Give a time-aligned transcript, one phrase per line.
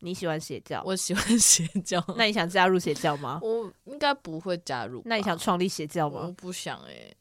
[0.00, 0.80] 你喜欢邪教？
[0.86, 2.00] 我喜欢邪教。
[2.16, 3.40] 那你想加入邪教吗？
[3.42, 5.02] 我应该不会加入。
[5.04, 6.20] 那你想创立邪教吗？
[6.22, 7.16] 我不想哎、欸。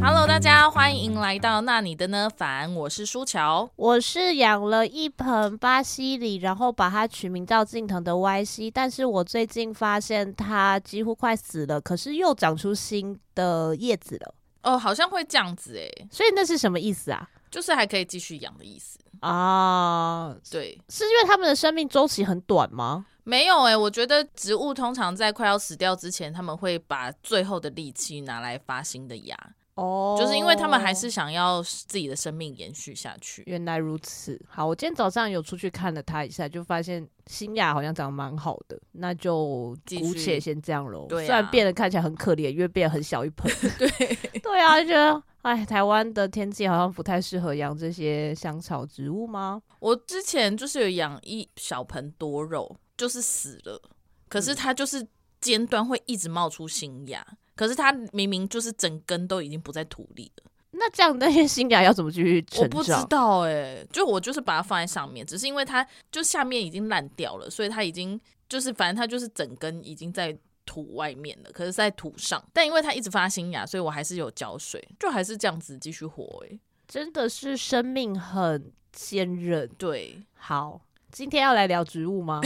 [0.00, 2.30] Hello，大家欢迎来到那你的呢？
[2.36, 14.32] 凡，我是舒乔，我是养了一盆巴西里，然后把它取名叫近藤的 YC，但是我最近发现它几乎快死了，可是又长出新的叶子了。
[14.64, 17.28] 哦，好像会这样子哎，所以那是什么意思啊？
[17.50, 20.34] 就是还可以继续养的意思啊？
[20.50, 23.06] 对，是因为他们的生命周期很短吗？
[23.22, 29.38] 没有哎，我觉得植物通常在快要死掉之前，他们会把最后的力气拿来发新的芽。
[29.74, 33.42] 哦，就是因为他们还是想要自己的生命延续下去。
[33.46, 34.40] 原来如此。
[34.48, 41.06] 好，我今天早上有出去看了它一下，就发现新芽好像长得蛮好的，那就姑且先这样喽。
[41.08, 43.50] 对啊，虽然变得看起来很可怜，因为变得很小一盆。
[43.78, 43.88] 对
[44.40, 49.60] 对啊，就觉得哎，台湾的天气好像不太适合养这些香草植物吗？
[49.80, 53.82] 我之前就是有养一小盆多肉，就是死了，
[54.28, 55.06] 可是它就是
[55.40, 57.26] 尖端会一直冒出新芽。
[57.54, 62.64] 可是它明明就是整根都已经不在土里了，那这样那些新芽要怎么继续成长？
[62.64, 70.36] 我不知道哎、欸，就我就是把它放在上面，只是因为它就下面已经烂掉了，所以它已经就是反正它就是整根已经在
[70.66, 79.68] 土外面了，可是在土上，但因为它一直发新芽，所以我还是有浇水，就还是这样子继续活哎、欸，真的是生命很坚韧。
[79.78, 80.80] 对，好，
[81.14, 82.40] 今天要来聊植物吗？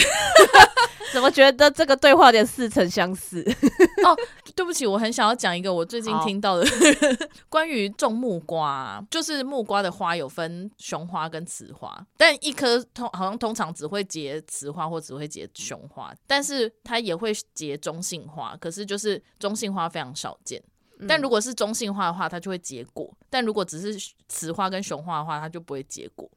[1.10, 3.40] 怎么觉得这个对话有点似曾相识？
[4.04, 4.14] 哦，
[4.54, 6.66] 对不起，我很想要讲一个我最近听到的
[7.48, 20.62] 关于种木瓜，就是木瓜的花有分雄花跟雌花，但一颗通好像通常只会结雌花或只会结雄花，但是它也会结中性花，可是就是中性花非常少见。
[21.08, 26.28] 但如果是中性花的话，它就会结果；但如果只是雌花跟雄花的话，它就不会结果。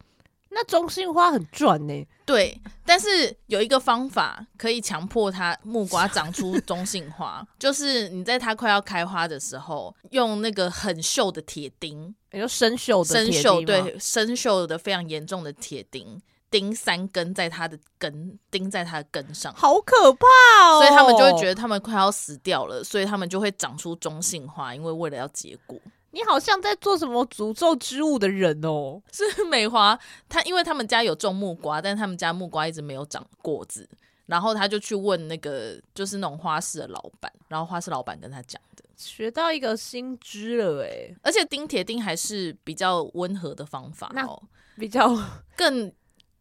[0.53, 20.27] 那中性花很赚呢、欸，对，但是有一个方法可以强迫它木瓜长出 中性花，就是你在它快要开花的时候，用那个很锈的铁钉，也就生锈的生锈，对，生锈的非常严重的铁钉，钉三根在它的根，钉在它的根上，好可怕
[20.67, 20.79] 哦！
[20.81, 25.79] 所以他们就会觉得他们快要死掉了，所以他们就会长出中性花，因为为了要结果。
[26.11, 29.01] 你好像在做什么诅咒之物的人哦？
[29.11, 33.87] 是美华，他因为他们家有种木瓜，但是他们家木瓜一直没有长果子，
[34.25, 44.41] 然后他就去问那个就是那种花市的老板，然后花市老板跟他讲的，学到一个新知了诶，而且钉铁钉还是比较温和的方法哦，
[44.77, 45.17] 比较
[45.55, 45.91] 更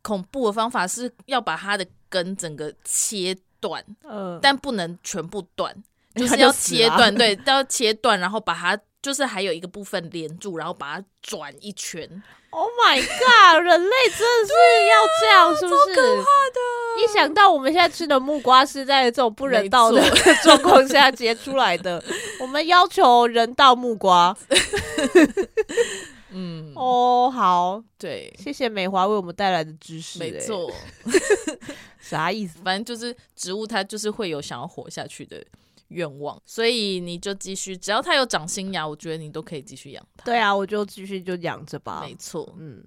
[0.02, 5.72] 恐怖的方法是要把它的根整个切断，嗯、呃，但不能全部断，
[6.16, 8.76] 就是要切断， 对，要切断，然后把它。
[9.02, 12.22] 就是还有一个部分连住，然后把它转一圈。
[12.50, 13.62] Oh my god！
[13.62, 14.52] 人类真的是
[14.88, 15.94] 要这样，是不是？
[15.94, 17.02] 可怕的！
[17.02, 20.02] 一想到我们现在吃的木瓜是在这种不人道的
[20.42, 22.02] 状况下结出来的，
[22.40, 24.36] 我们要求人道木瓜。
[26.32, 30.18] 嗯，哦，oh, 好，对，谢谢美华为我们带来的知识。
[30.20, 30.70] 没错，
[31.98, 32.60] 啥意思？
[32.64, 35.44] 反正就是植物，它就是会有想要活下去的
[35.90, 40.24] 愿望，所以你就继续，只要它有长新芽，我觉得你都可以继续养它。
[40.24, 42.00] 对啊，我就继续就养着吧。
[42.04, 42.84] 没错，嗯，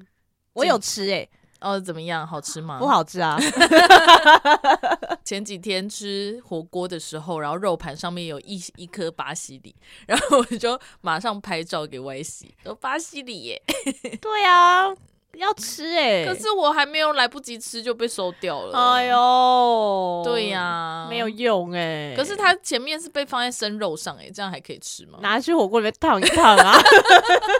[0.53, 1.29] 我有吃诶、欸。
[1.61, 2.27] 哦，怎么样？
[2.27, 2.77] 好吃吗？
[2.77, 3.39] 不好吃啊！
[5.23, 9.73] 前几天吃火锅的时候，然后肉盘上面有一一颗巴西里，
[10.05, 13.61] 然后我就马上拍照给 YC，说巴西里耶。
[14.19, 14.93] 对啊。
[15.39, 18.77] 要吃哎、欸，可是我还没有来不及吃就被收掉了。
[18.77, 22.13] 哎呦，对呀、啊，没有用哎、欸。
[22.15, 25.17] 可是它前面是被放在生肉上哎、欸，这样还可以吃吗？
[25.21, 26.79] 拿去火锅里面烫一烫啊，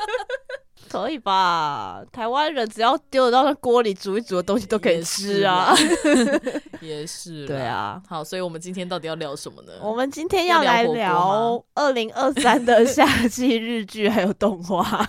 [0.88, 2.04] 可以吧？
[2.12, 5.76] 台湾人只要丢得到那锅里煮一煮的东西都可以吃啊。
[6.80, 8.00] 也是，对啊。
[8.08, 9.74] 好，所以我们今天到底要聊什么呢？
[9.82, 15.06] 我们今天要来聊二零二三的 夏季日剧还有动画。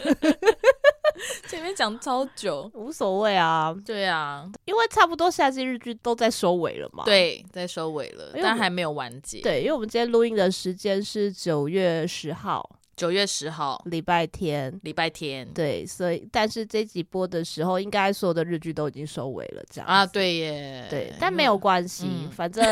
[1.48, 3.74] 前面讲超久，无所谓啊。
[3.84, 7.04] 对啊，因为差不多夏季日剧都在收尾了嘛。
[7.04, 9.40] 对，在收尾了，但还没有完结。
[9.40, 12.68] 对，因为我们今天录音的时间是九月十号。
[12.96, 22.64] 九月十号，礼拜天，礼拜天，对，所以但是这集播的时候，应该所有的日剧都已经收尾了，这样啊，对耶，对，但没有关系，嗯、反正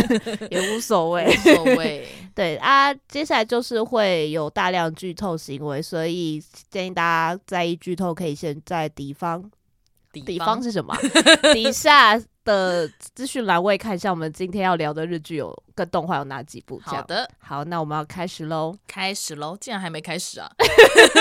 [0.50, 9.42] 也无所谓，无所谓， 对啊，接下来就是会有大量剧透行为，所以建议大家在意剧透，可以先在敌方，
[10.12, 10.94] 底方，底方是什么？
[11.54, 16.80] 底下的资讯栏位看一下，我们今天要聊的日剧有跟动画有哪几部？
[16.84, 19.56] 好的，好，那我们要开始喽， 开始喽！
[19.60, 20.50] 竟然还没开始啊？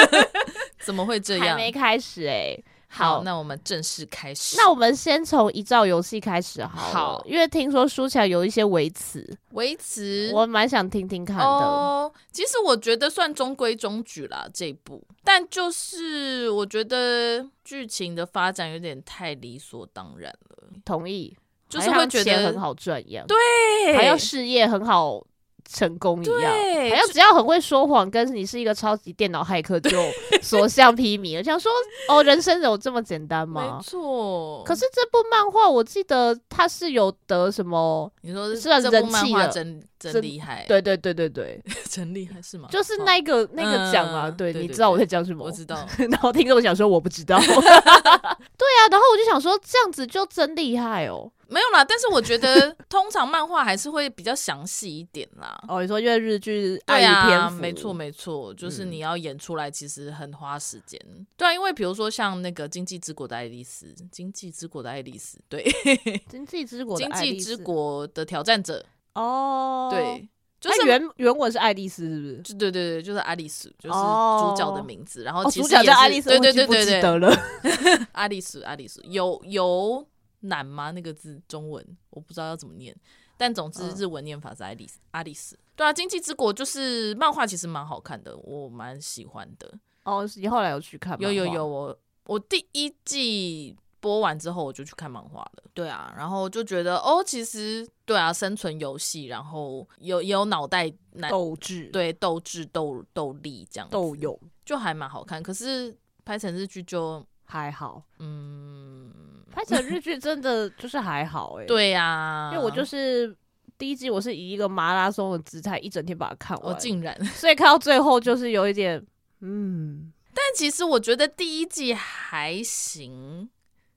[0.81, 1.49] 怎么会这样？
[1.49, 2.63] 还没开始哎、欸。
[2.93, 4.57] 好，那我们正式开始。
[4.57, 11.43] 那我们先从遗照游戏开始好，好，因为听说书起有一些微词，微词，我蛮想听听看的。
[11.43, 20.67] 哦，其实我觉得算中规中矩啦，这一部，但就是我觉得剧情的发展有点太理所当然了。
[20.83, 21.37] 同意，
[21.69, 25.25] 就是会觉得很好赚一样，对，还要事业很好。
[25.71, 26.51] 成功一样，
[26.89, 29.97] 好像只要很会说谎，跟你是一个超级电脑骇客就
[30.41, 31.43] 所向披靡了。
[31.43, 31.71] 想说
[32.09, 33.77] 哦，人生有这么简单吗？
[33.77, 34.63] 没错。
[34.65, 38.11] 可是这部漫画，我记得它是有得什么？
[38.21, 40.65] 你说是这部漫画真真厉害？
[40.67, 42.67] 对对对对对， 真厉害是吗？
[42.69, 45.45] 就是那个那个奖啊，对，你知道我在讲什么？
[45.45, 45.87] 我知道。
[45.97, 51.31] 然后听众想说我不知道，对啊，然后我就想说这样子就真厉害哦。
[51.51, 55.53] 没有啦，但是我觉得通常漫画还是会比较详细一点啦。
[55.67, 60.97] 哦，你说因为日剧对啊，没错没错，就是你要演出来其实很花时间。
[61.09, 65.61] 嗯、对啊，因为比如说像那个《经济之国的爱丽丝》，《经济之国的爱丽丝》对，
[66.29, 68.85] 《经济之国》《经济之国的挑战者》
[69.21, 70.25] 哦，对，
[70.61, 72.37] 就是原原文是爱丽丝，是不是？
[72.43, 75.23] 就对对对，就是爱丽丝，就是主角的名字。
[75.23, 77.35] 哦、然后其实主角叫爱丽丝，对对对对对，得了，
[78.13, 80.07] 爱丽丝，爱丽丝，有有。
[80.41, 80.91] 难吗？
[80.91, 82.95] 那个字中文我不知道要怎么念，
[83.37, 84.99] 但总之日文念法是爱丽丝。
[85.11, 89.71] 爱丽丝，对啊，《经济之国》就是漫画，其实蛮好看的，我蛮喜欢的。
[90.03, 91.19] 哦，你后来有去看？
[91.19, 95.63] 有有有，我我第一季播完之后我就去看漫画了。
[95.73, 100.91] 对啊，然后就觉得哦，其实对啊，生存游戏，然后有也有脑袋
[101.29, 105.41] 斗智，对斗智斗斗力这样斗勇，就还蛮好看。
[105.43, 105.95] 可是
[106.25, 109.11] 拍成日剧就还好，嗯。
[109.51, 113.35] 拍成日剧真的就是还好哎、欸，对呀、啊，因为我就是
[113.77, 119.05] 第一季我是以一个马拉松的姿态一整天把它看完，我竟然， 所以看到最后就是有一点
[119.41, 123.49] 嗯，但其实我觉得第一季还行。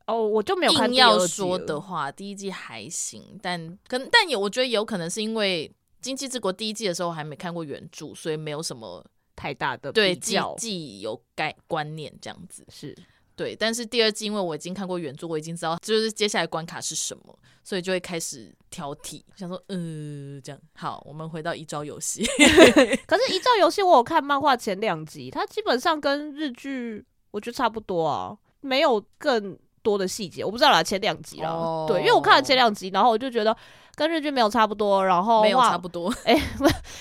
[0.07, 5.67] 哦，我就没有看硬要说的话，第一季还行，但可能但也我觉得有可能是因为
[6.03, 9.03] 《经济之国》第一季的时候还没看过原著，所以没有什么
[9.35, 12.67] 太大的对既既有概观念这样子。
[12.69, 12.95] 是。
[13.37, 22.25] 对，但是第二季因为我已经看过原著，我已经知道就是接下来关卡是什么，所以就会开始挑剔，想说，呃，这样好，我们回到遗照游戏。
[23.07, 31.89] 可是遗照游戏我有看漫画前两集，它基本上跟日剧我觉得差不多啊，没有更多的细节，我不知道啦，前两集啦，oh.
[31.89, 33.57] 对，因为我看了前两集，然后我就觉得。
[33.97, 36.43] 跟日剧没有差不多，然后没有差不多， 哎、欸，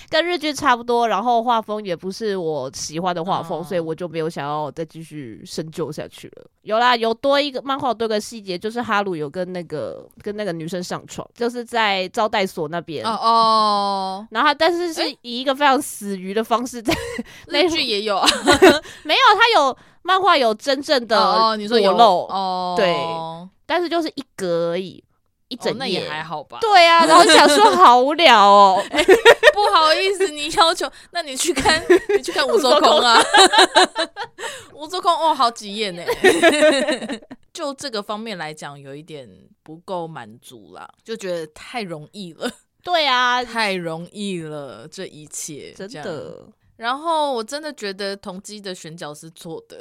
[0.09, 6.45] 跟日剧差不多，然后画风也不是我喜欢的画风，哦、所以我就没有想要再继续深究下去了。
[6.61, 13.05] 有啦，有多一个漫画多个细节，就是哈鲁有跟那个跟那个女生上床，就是在招待所那边。
[13.05, 16.93] 哦哦，然后他但是是以一个非常死鱼的方式在，
[17.51, 18.27] 欸、日剧也有啊，
[19.03, 22.95] 没有，他有漫画有真正的哦，你说有露哦，对，
[23.65, 25.03] 但是就是一格而已。
[25.53, 26.57] 一整、哦、那也还好吧？
[26.59, 29.03] 对啊， 然后想说好无聊哦、欸，
[29.53, 31.79] 不好意思，你要求，那你去看，
[32.17, 33.21] 你去看吴周空啊，
[34.73, 36.03] 吴周空哦，好几页呢。
[37.53, 39.29] 就这个方面来讲，有一点
[39.61, 42.49] 不够满足啦，就觉得太容易了。
[42.83, 46.47] 对啊，太容易了，这一切真的。
[46.75, 49.79] 然后我真的觉得同机的选角是错的，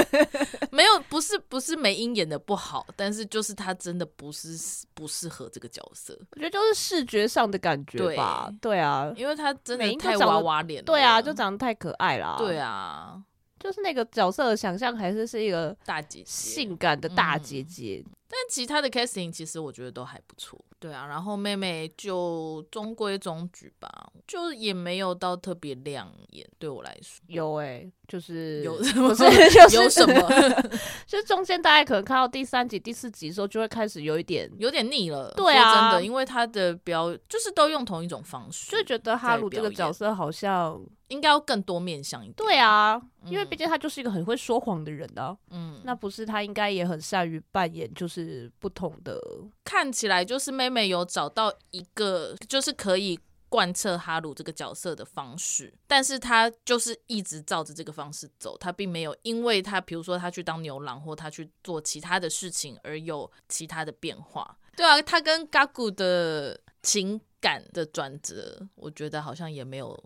[0.70, 4.50] 没有，不是不是梅英演的不好，但是就是她真的不是
[4.92, 13.20] 不适合这个角色，我觉得就是视觉上的感觉吧，对，对啊，因为她真的太娃娃脸了，对啊，就长得太可爱了，对啊，
[13.58, 18.04] 就是那个角色的想象还是是一个大姐姐，性感的大姐姐。
[18.06, 23.88] 嗯但其他的 casting 其实我觉得都还不错，对啊，然后妹妹就中规中矩吧，
[24.26, 27.24] 就也没有到特别亮眼，对我来说。
[27.28, 30.62] 有哎、欸，就是有，不是就是有什么？
[31.06, 35.32] 就中间大概可能看到第三集、第四集的时候，就会开始有一点有点腻了。
[35.34, 40.78] 对啊，真的，因为他的表就是都用同一种方式，就觉得哈鲁这个角色好像。
[41.08, 42.34] 应该要更多面向一点。
[42.34, 45.36] 对啊，因为毕竟他就是一个很会说谎的人啊。
[45.50, 49.20] 嗯，那不是他应该也很善于扮演，就是不同的。
[49.64, 64.58] 看起来就是妹妹有找到一个，就是可以贯彻哈鲁这个角色的方式，但是他就是一直照着这个方式走，他并没有因为他，比如说他去当牛郎或他去做其他的事情而有其他的变化。
[64.76, 69.98] 对啊，他跟嘎古的情感的转折，我觉得好像也没有。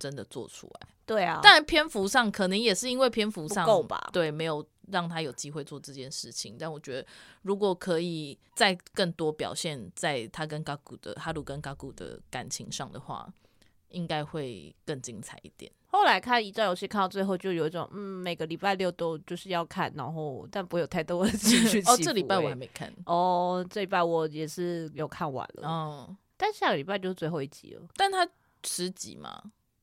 [0.00, 6.56] 真的做出来，对啊，但篇幅上可能也是因为篇幅上够吧，对，没有让他有机会做这件事情。
[6.58, 7.06] 但我觉得，
[7.42, 13.32] 如果可以再更多表现在他跟嘎古的哈鲁跟嘎古的感情上的话，
[13.90, 15.70] 应该会更精彩一点。
[15.92, 21.82] 后来看一战游戏看到最后，就有一种嗯，每个礼拜六都就是要看，然后但不会有太多的情绪。
[21.82, 22.92] 哦，这礼拜我还没看。
[23.06, 25.68] 哦，这礼拜我也是有看完了。
[25.68, 27.82] 哦，但下个礼拜就是最后一集了。
[27.96, 28.26] 但它
[28.62, 29.42] 十集嘛？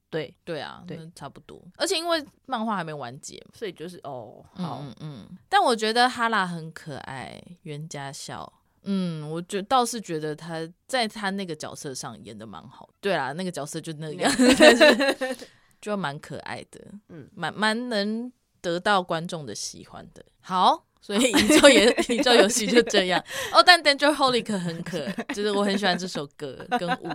[0.10, 1.62] 对对啊，对，差不多。
[1.76, 5.38] 而且因为漫画还没完结，所以就是哦，好，嗯嗯。
[5.50, 8.52] 但我觉得哈拉很可爱，袁家笑。
[8.84, 12.88] 嗯，我觉倒是觉得他在他那个角色上演的蛮好。
[13.02, 14.32] 对啊，那个角色就那样，
[15.82, 16.80] 就蛮可爱的。
[17.10, 20.24] 嗯，蛮蛮能得到观众的喜欢的。
[20.40, 23.22] 好，所以宇宙也 宇宙游戏就这样。
[23.52, 27.10] 哦，但 Dangerholic 很可爱，就是我很喜欢这首歌跟舞。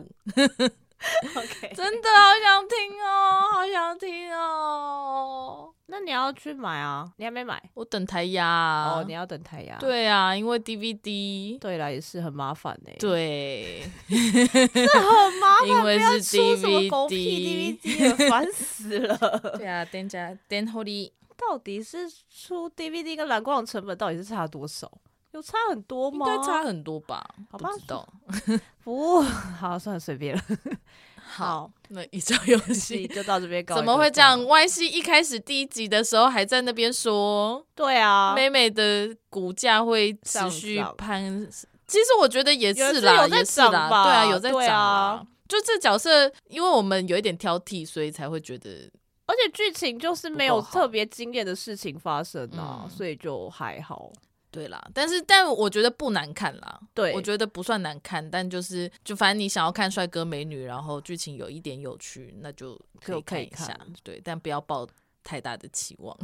[1.37, 5.69] OK，真的好想听哦，好想听哦。
[5.87, 7.13] 那你要去买啊？
[7.19, 7.63] 你还没买？
[7.75, 9.05] 我等台压哦。
[9.07, 9.77] 你要等台压？
[9.79, 12.91] 对啊，因为 DVD 对啦，也是很麻烦呢。
[12.99, 19.17] 对， 这很麻烦， 因为是 DVD，烦死了。
[19.59, 24.91] 对啊，Dangerholic 到底是出 DVD 跟蓝光的成本到底是差多少？
[25.33, 26.27] 有差很多吗？
[26.27, 27.25] 应该差很多吧？
[27.51, 28.09] 好吧，不知道。
[28.85, 30.43] 不，好，算了，随便了。
[31.25, 33.75] 好，那宇宙游戏 就到这边告。
[33.75, 41.49] 怎么会这样？Y C 一开始第一集的时候还在那边说，对啊，妹妹的股价会持续攀。
[41.87, 45.27] 其实我觉得也是啦，也是啦，对啊，有在涨啊。
[45.49, 48.91] 就这角色，因为我们有一点挑剔，所以才会觉得，
[49.27, 54.11] 而且剧情就是没有特别惊艳的事情发生啊，所以就还好。
[54.53, 56.81] 对啦，但是但我觉得不难看啦。
[56.93, 63.75] 对，我觉得不算难看，但就是就反正你想要看帅哥美女，然后剧情有一点有趣，那就可以看一下。
[64.03, 64.87] 对，但不要抱
[65.25, 66.15] 太大的期望。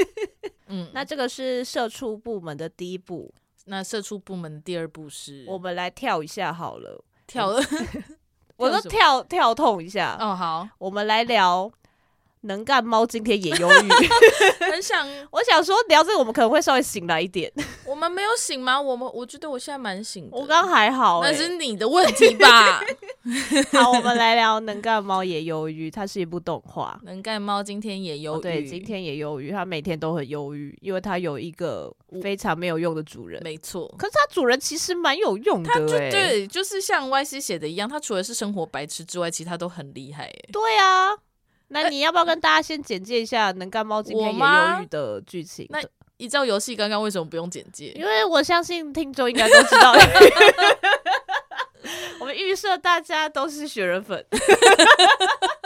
[0.68, 3.32] 嗯，那这个是社畜部门的第一步，
[3.66, 7.48] 那社畜部门的第二步是，我们来跳一下好了，跳，
[8.56, 10.16] 我都跳跳痛一下。
[10.18, 11.70] 哦，好，我们来聊。
[12.42, 13.88] 能干猫今天也忧郁，
[14.70, 17.52] 很想， 我想说聊这个，我们可能会稍微醒来一点。
[17.84, 18.80] 我们没有醒吗？
[18.80, 20.36] 我们我觉得我现在蛮醒的。
[20.36, 22.80] 我刚还好，那是你的问题吧？
[23.72, 25.90] 好，我们来聊能干猫也忧郁。
[25.90, 28.42] 它是一部动画，能干猫今天也忧郁。
[28.42, 29.50] 对，今天也忧郁。
[29.50, 31.92] 它每天都很忧郁，因为它有一个
[32.22, 33.42] 非常没有用的主人。
[33.42, 35.86] 没错，可是它主人其实蛮有用的。
[35.86, 40.30] 对对，就是像 Y C 写的一样，它除了是生活白痴之外，其他都很厉害。
[40.52, 41.16] 对啊。
[41.68, 44.44] 那你要不要跟大家先简介一下《能干猫今天也忧
[44.80, 45.66] 郁》的剧情？
[45.70, 45.80] 那
[46.16, 47.92] 依照游戏刚刚为什么不用简介？
[47.94, 49.92] 因为我相信听众应该都知道，
[52.20, 54.24] 我们预设大家都是雪人粉。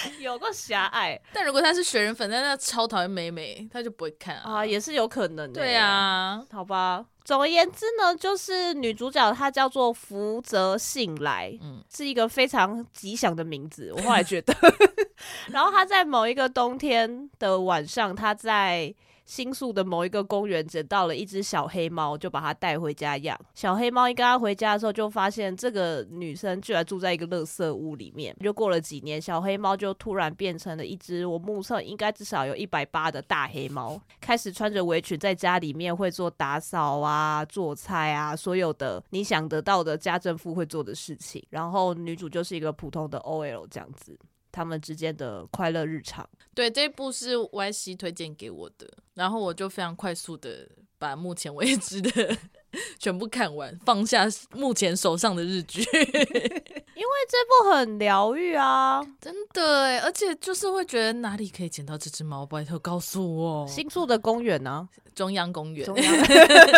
[0.20, 5.60] 有个狭隘，但如果他是雪人粉，但他超讨厌美美，他就不会看啊，啊也是有可能的。
[5.60, 7.04] 对啊，好吧。
[7.24, 13.92] 总而言之呢，就是女主角她叫做福泽信来，嗯，是一个非常吉祥的名字。
[13.94, 14.54] 我后来觉得，
[15.52, 18.94] 然后她在某一个冬天的晚上，她在。
[19.28, 23.38] 新宿的某一个公园捡到了一只小黑猫，就把它带回家养。
[23.52, 28.34] 小黑猫一跟它回家的时候，就发现这个女生居然住在一个垃圾屋里面。
[28.40, 41.44] 就过了几年，小黑猫就突然变成了一只我目测应该至少有一百八的大黑猫，开始穿着围裙在家里面会做打扫啊、做菜啊，所有的你想得到的家政妇会做的事情。
[41.50, 44.18] 然后女主就是一个普通的 OL 这样子。
[44.58, 52.10] 他们之间的快乐日常，对，这部是 Y C 推荐给我的，然后我就非常快速的把目前为止的
[52.98, 64.88] 全部看完，放下目前手上的日剧， 因为这部很疗愈啊，真的，而且就是会觉得哪里可以捡到这只猫，拜托告诉我，新宿的公园呢？
[65.14, 65.88] 中央公园，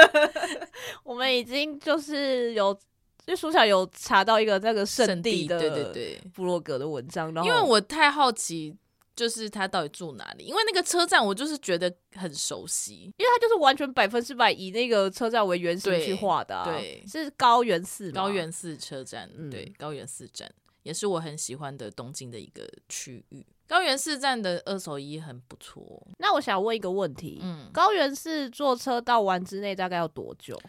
[1.03, 2.79] 我们已经就是有。
[3.31, 8.77] 就书小有查到一个那个圣地的对对对部落格的文章，然后因为我太好奇，
[9.15, 10.43] 就是他到底住哪里？
[10.43, 20.51] 因为那个车站我就是觉得很熟悉，因为他就是完全百分之百以那个车站为原型去画的，啊，对，是高原寺高原寺车站，嗯、对，高原寺站
[20.83, 23.47] 也是我很喜欢的东京的一个区域。
[23.69, 26.05] 高原寺站的二手衣很不错。
[26.19, 30.61] 那我想问一个问题，嗯，高原寺坐车到丸之内大概要多久？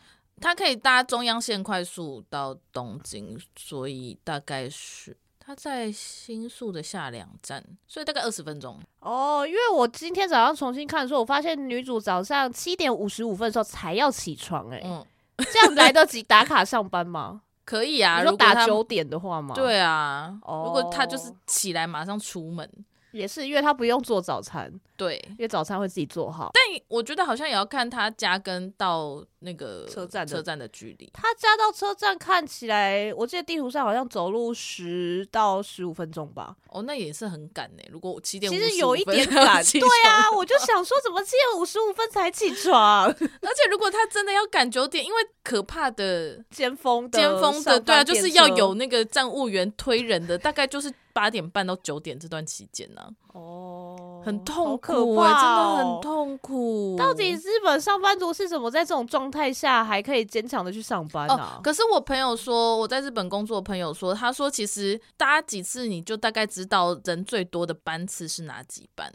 [0.42, 8.80] 它可以搭中央线快速到东京，所以大概是它在新宿的下两站，所以大概二十分钟。
[9.00, 15.06] 哦，因为我今天早上重新看的时候，我发现女主早上七点五十五分的时候才要起床，欸，哎，嗯，
[15.38, 17.44] 这样来得及打卡上班吗？
[17.64, 19.54] 可以啊，如果打九点的话吗？
[19.56, 22.70] 对啊，哦，如果他就是起来马上出门。
[23.12, 24.72] 也是，因为他不用做早餐。
[25.02, 26.52] 对，因为早餐会自己做好。
[26.54, 31.10] 但我觉得好像也要看他家跟到那个车站车站的距离。
[31.12, 36.56] 他家到车站看起来，我记得地图上好像走路十到十五分钟吧。
[36.68, 37.82] 哦，那也是很赶呢。
[37.90, 39.64] 如果七点，其实有一点 赶。
[39.64, 43.08] 对啊，我就想说，怎么七点五十五分才起床？
[43.08, 53.02] 而且如果他真的要赶九点，因为可怕的尖峰的，尖峰的，对啊，就是要有那个站务员推人的，大概就是八点半到九点这段期间呢。
[53.34, 56.96] 哦，很痛苦啊，真的很痛苦。
[56.98, 61.60] 到底日本上班族是怎么在这种状态下还可以坚强的去上班啊？
[61.64, 69.12] 可是我朋友说，我在日本工作的朋友说，他说其实搭几次你就大概知道人最多的班次是哪几班。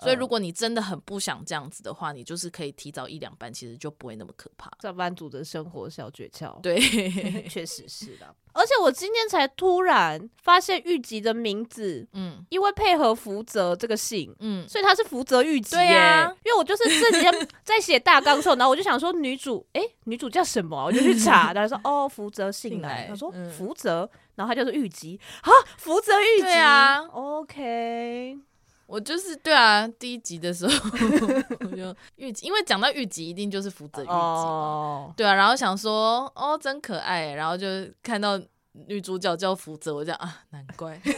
[0.00, 4.70] 所以，如果你真的很不想这样子的话，你就是可以提早一两班，其实就不会那么可怕。
[4.82, 6.78] 上班族的生活小诀窍，对，
[7.48, 8.34] 确实是的。
[8.52, 15.82] 而且我今天才突然发现玉吉的名字，嗯，因为配合福泽这个姓，嗯，所以他是福泽玉吉耶。
[15.82, 17.26] 对啊，因为我就是自己
[17.62, 20.84] 在写大纲的时候，然后我就想说女主，哎、欸，女主叫什么？
[20.84, 23.06] 我就去查，然后说哦，福泽姓来。
[23.08, 28.36] 他说福泽，然后他叫做玉吉啊，福泽玉吉啊，OK。
[28.90, 30.72] 我就是对啊，第一集的时候
[31.60, 35.16] 我就玉吉，因为讲到玉吉，一定就是福泽玉吉嘛，oh.
[35.16, 37.66] 对啊，然后想说哦，真可爱，然后就
[38.02, 38.36] 看到
[38.72, 41.14] 女主角叫福泽，我讲啊，难怪， 对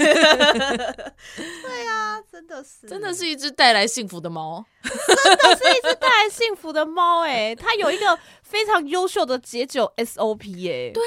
[1.87, 11.02] 啊，真的是，真的是一只带来幸福的猫，真的是一只带来幸福的猫，哎， 它有一个非常优秀的解酒 SOP，哎，对。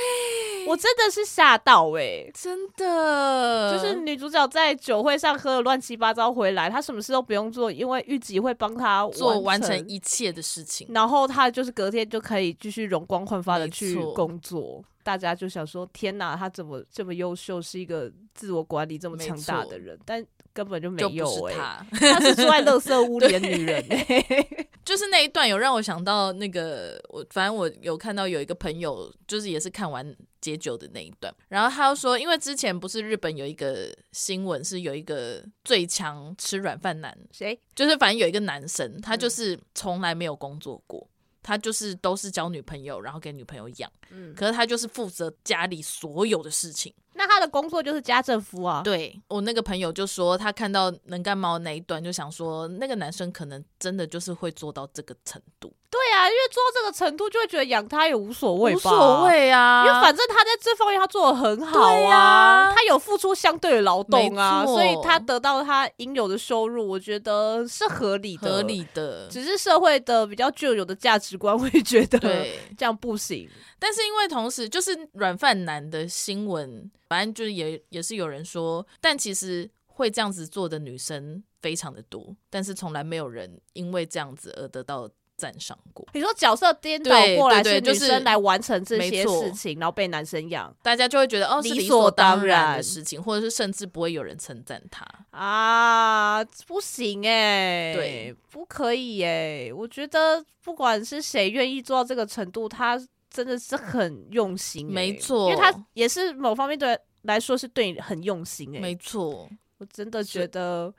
[0.68, 14.84] 我真的是吓到哎、欸，真的，就是女主角在酒会上喝的乱七八糟回来，她什么事都不用做，因为玉吉会帮她做完成一切的事情，然后她就是隔天就可以继续容光焕发的去工作。
[15.06, 23.86] 大家就想说，天哪，他怎么这么优秀，是一个自我管理这么强大的人，但根本就没有哎、欸，她 是住在垃圾屋里的女人。
[24.84, 37.60] 就是那一段有让我想到那个，我反正我有看到有一个朋友，就是也是看完解酒的那一段，然后他又说，因为之前不是日本有一个新闻，是有一个最强吃软饭男，谁？
[37.76, 41.08] 就是反正有一个男生，他就是从来没有工作过，
[41.46, 46.92] 他就是都是交女朋友，然后给女朋友养，嗯，可是他就是负责家里所有的事情。
[47.14, 48.82] 那他的工作就是家政夫啊。
[48.84, 55.72] 对，我那个朋友就说，他看到能干猫那一段，就想说那个男生可能真的就是会做到这个程度。
[55.92, 58.74] 对啊，因为做到这个程度，就会觉得养他也无所谓。
[58.74, 68.50] 无所谓啊，因为反正他在这方面他做的很好啊，他有付出相对的劳动啊，所以他得到他应有的收入，我觉得是合理的。
[68.50, 73.50] 合理的，只是社会的比较旧有的价值观会觉得对这样不行。
[73.78, 76.90] 但是因为同时就是软饭男的新闻。
[77.08, 86.08] 反正就是也也是有人说，但其实会这样子做的女生非常的多，但是从来没有人因为这样子而得到赞赏过。
[86.14, 99.30] 你说角色颠倒过来是女生来完成这些事情，然后被男生养，大家就会觉得哦是理所当然的事情，或者是甚至不会有人称赞他啊，不行哎、欸，对，不可以哎、
[99.66, 103.02] 欸，我觉得不管是谁愿意做到这个程度，他。
[103.28, 109.50] 真的是很用心、欸，没错，因为他也是某方面对来说是对你很用心、欸，没错。
[109.78, 110.94] 我真的觉得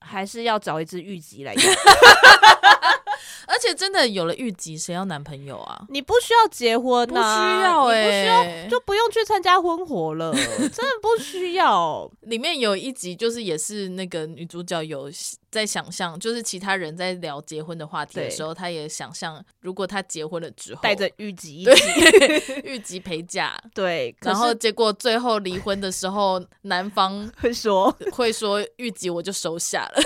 [0.00, 1.54] 还是要找一只玉吉来。
[3.46, 5.86] 而且真的有了预吉，谁要男朋友啊？
[5.88, 12.10] 你不需要结婚、啊，不需要、欸，不需要就不用去参加婚活了， 真的不需要。
[12.22, 15.10] 里面有一集就是也是那个女主角有。
[15.50, 30.02] 在想象，就是其他人在聊结婚的话题的时候，他也想象，如果他结婚了之后，带着玉吉，一起，玉吉陪嫁， 对，然后结果最后离婚的时候，男方 会说会说玉吉我就收下了，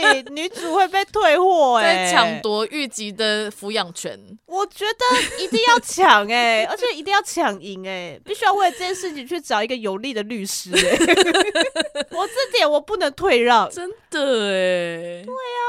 [0.00, 14.20] 对，女主会被退货、欸，在抢夺玉吉的抚养权，我觉得一定要抢哎、欸，而且一定要抢赢哎，必须要为了这件事情去找一个有力的律师哎、欸，我这点我不能退让，真的
[14.52, 14.75] 哎、欸。
[15.24, 15.64] 对啊，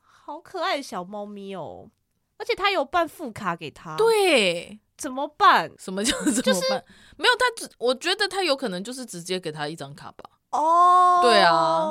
[0.00, 1.88] 好可爱的小猫咪哦！
[2.36, 5.70] 而且他有办副卡给他，对，怎么办？
[5.78, 6.44] 什么叫怎么办？
[6.44, 6.60] 就是、
[7.16, 10.30] 没有他只，我觉得他有可能就是直接给他一张卡吧。
[10.50, 11.90] 哦，对啊，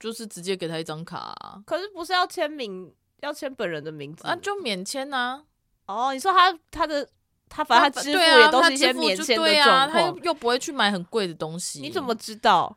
[0.00, 1.62] 就是直接给他一张卡、啊。
[1.66, 4.34] 可是不是要签名，要签本人的名字啊？
[4.36, 5.44] 就免签啊。
[5.86, 7.08] 哦，你说他他的
[7.48, 12.76] 他反正他支付也都是一些免签的对啊，他又不会去买很贵的东西，你怎么知道？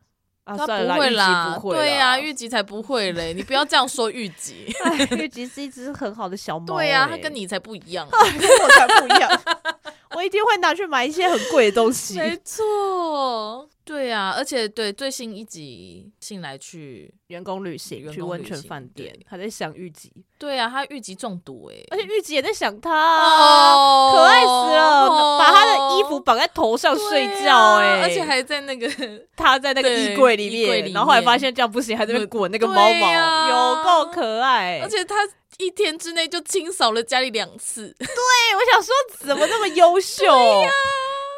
[0.58, 3.34] 他不会啦，对呀，玉吉才不会嘞！
[3.34, 4.74] 你不要这样说玉吉，
[5.18, 6.66] 玉吉是一只很好的小猫。
[6.76, 9.42] 对呀，他跟你才不一样， 跟我才不一样。
[10.16, 12.18] 我一定会拿去买一些很贵的东西。
[12.18, 20.14] 没错，对啊，而且对最新一集信来去员工旅行，去温泉饭店，还在想玉吉。
[20.38, 28.88] 对啊，他玉吉中毒哎、欸，而且玉吉也在想他、啊，oh, 可爱死了，oh, 把他的衣服绑在头上睡觉哎、欸啊，而且还在那个
[29.36, 35.16] 他在那个衣柜里面，然后后来发现这样不行，还在那边滚那个猫毛，啊、有够可爱，而且他
[35.58, 37.92] 一天之内就清扫了家里两次。
[37.98, 38.94] 对，我想说
[39.28, 40.32] 怎么那么优秀？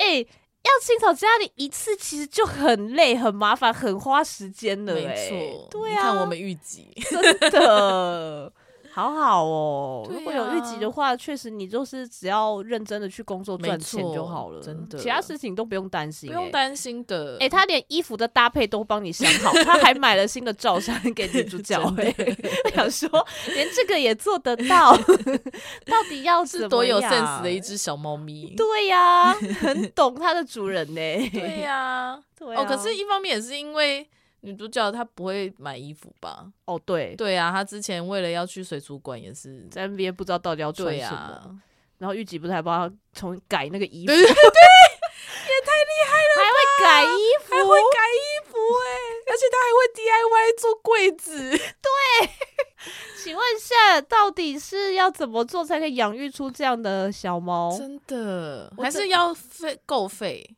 [0.01, 0.27] 哎、欸。
[0.63, 5.07] 要清扫家里一次，其实就很累、很麻烦、很花时间的、欸。
[5.07, 8.51] 没错，对啊，你看我们预计真的。
[8.93, 17.35] 好好哦，啊、如果有预计的话，确实你就是只要认真的去工作赚钱就好了，真的，其他事情都不用担心、欸，不用担心的。
[17.35, 22.15] 哎、欸，他连衣服的搭配都帮你想好，他还买了新的罩衫 给女主角、欸。
[22.65, 23.09] 我想说，
[23.53, 24.95] 连这个也做得到，
[25.87, 28.53] 到底要是多有 sense 的一只小猫咪？
[28.57, 31.29] 对呀、啊，很懂它的主人呢、欸。
[31.29, 32.61] 对呀、啊，对啊。
[32.61, 34.05] 哦，可是一方面也是因为。
[34.41, 36.51] 女主角她不会买衣服吧？
[36.65, 41.15] 哦，对，对啊，她之前为了要去水族馆，也是在 NBA 不知道到底要穿什么。
[41.15, 41.51] 啊、
[41.99, 44.11] 然后玉吉不是还帮她重改那个衣服？
[44.11, 49.31] 对，对，对，也太厉害了，还会改衣服，还会改衣服哎、欸！
[49.31, 51.51] 而且她还会 DIY 做柜子。
[51.51, 52.29] 对，
[53.23, 57.77] 请问一下，到底是要怎么做才可以养育出这样的小猫？
[57.77, 60.55] 真的，还是要费够费？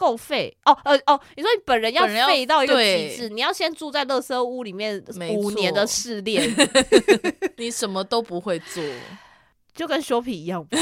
[0.00, 6.42] 够废哦，呃哦，你说你本人要废到一个极致，你要先住在垃圾屋里面五年的试炼，
[7.58, 8.82] 你什么都不会做，
[9.74, 10.66] 就跟修皮一样。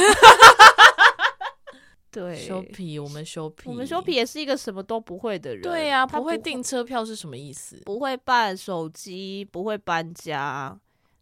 [2.13, 5.63] 对，修皮，我们修皮，我们修皮也是一个什么都不会的人。
[5.63, 7.83] 对呀、啊，不会订车票是什么意思？
[7.85, 10.79] 不会办手机，不会搬家。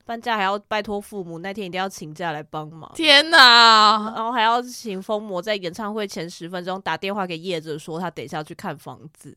[0.06, 2.88] 搬家还要拜托父母，那天一定要请假来帮忙。
[2.94, 4.12] 天哪！
[4.14, 9.36] 然后还要请疯魔在演唱会前十分钟打电话给叶子说他等一下要去看房子。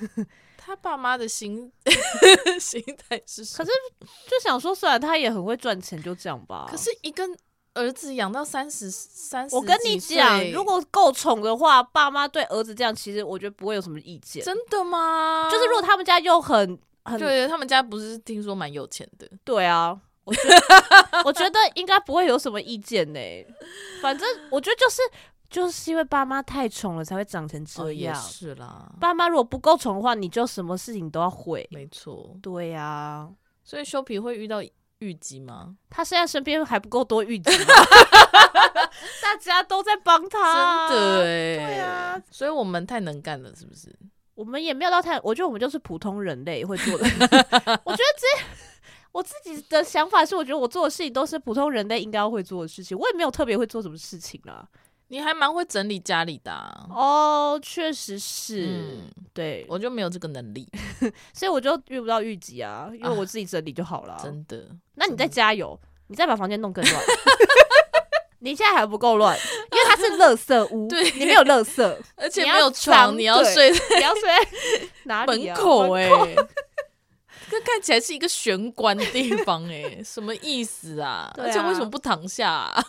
[0.58, 1.72] 他爸妈的心
[2.60, 3.64] 心态是什么？
[3.64, 3.70] 可是
[4.28, 6.66] 就想说，虽然他也很会赚钱，就这样吧。
[6.70, 7.24] 可是一个
[7.72, 14.44] 儿子养到三十三十，我跟你讲，如果够宠的话，爸妈对儿子这样，其实我觉得不会有什么意见。
[14.44, 15.48] 真的吗？
[15.50, 16.78] 就是如果他们家又很。
[17.18, 19.28] 对，他们家不是听说蛮有钱的？
[19.44, 23.20] 对啊，我觉得我觉得应该不会有什么意见呢。
[24.02, 25.02] 反正我觉得就是
[25.48, 28.16] 就是因为爸妈太宠了，才会长成这样。
[28.16, 31.66] 哦、是啦，爸妈如果不够宠的话，你就什么事情都要会。
[31.72, 33.28] 没错，对呀、啊。
[33.64, 34.60] 所以修皮会遇到
[34.98, 35.76] 玉吉吗？
[35.88, 37.66] 他现在身边还不够多玉吉吗？
[39.22, 41.56] 大家都在帮他，真的哎。
[41.56, 43.94] 对啊，所以我们太能干了，是不是？
[44.40, 47.04] 我们也没有到太，我觉得我们就是普通人类会做的。
[47.84, 48.42] 我觉得这
[49.12, 52.96] 我自己的想法是，我觉得我做的事情都是普通人类应该要会做的事情。
[52.96, 54.66] 我也没有特别会做什么事情啦。
[55.08, 56.86] 你还蛮会整理家里的啊。
[56.88, 60.66] 哦，确实是，嗯、对，我就没有这个能力，
[61.34, 64.18] 所以我就遇不到玉吉啊，因为我自己整理就好了。
[64.22, 64.66] 真的？
[64.94, 66.96] 那你再加油，你再把房间弄更乱。
[68.40, 69.38] 你现在还不够乱，
[69.70, 74.30] 因为它是垃圾屋，对，你没有垃圾，而且没有床，你要睡，你要睡
[75.04, 75.54] 哪里、啊？
[75.54, 76.34] 门口哎、欸，
[77.50, 81.30] 这看起来是一个玄关的地方哎、欸，什么意思啊？
[81.34, 82.84] 啊而且为什么不躺下、啊？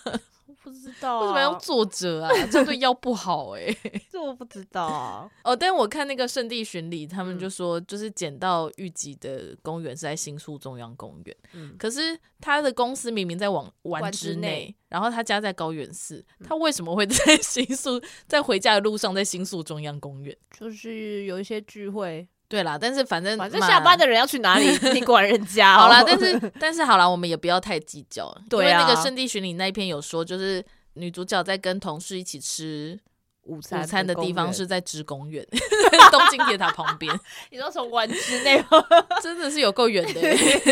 [1.20, 2.30] 为什么要坐着啊？
[2.52, 4.02] 这样对腰不好哎、欸。
[4.12, 5.30] 这我不知道啊。
[5.44, 11.36] 哦，但我看那个圣地巡礼，他们就说，就是捡到玉吉的公园是在新宿中央公园。
[11.54, 20.36] 嗯，可是他的公司明明在往丸之内，然后他家在高远寺，嗯、他为什么会在新宿， 在回家的路上在新宿中央公园？
[20.58, 22.28] 就是有一些聚会。
[22.48, 25.84] 对啦，但是反正反正下班的人要去哪里，你管人家、哦。
[25.84, 28.30] 好啦，但是但是好啦，我们也不要太计较。
[28.50, 30.62] 对啊，因为那个圣地巡礼那一篇有说，就是
[30.94, 33.00] 女主角在跟同事一起吃。
[33.46, 35.44] 午餐午餐的地方是在芝公园，
[36.12, 37.12] 东京铁塔旁边。
[37.50, 38.68] 你说从丸之内吗？
[39.20, 40.22] 真的是有够远的。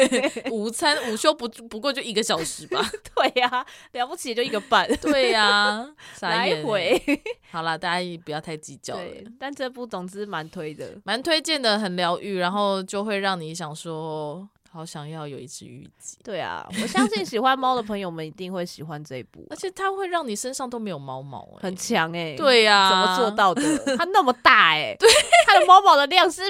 [0.54, 2.88] 午餐午休不不过就一个小时吧？
[3.16, 4.88] 对呀、啊，了不起就一个半。
[4.98, 5.90] 对呀、啊，
[6.22, 7.02] 来回。
[7.50, 9.04] 好啦，大家也不要太计较了。
[9.40, 14.48] 但这部总之蛮推的，蛮推荐的，很疗愈，然后就会让你想说。
[14.72, 16.18] 好想要有一只玉吉。
[16.24, 22.36] 对啊，我相信喜欢猫的朋友们一定会喜欢这一部，而且它会让你身上都没有猫毛、欸，很强哎、欸。
[22.36, 23.62] 对呀、啊，怎么做到的？
[23.98, 25.10] 它那么大哎、欸，对，
[25.48, 26.42] 它的猫毛的量是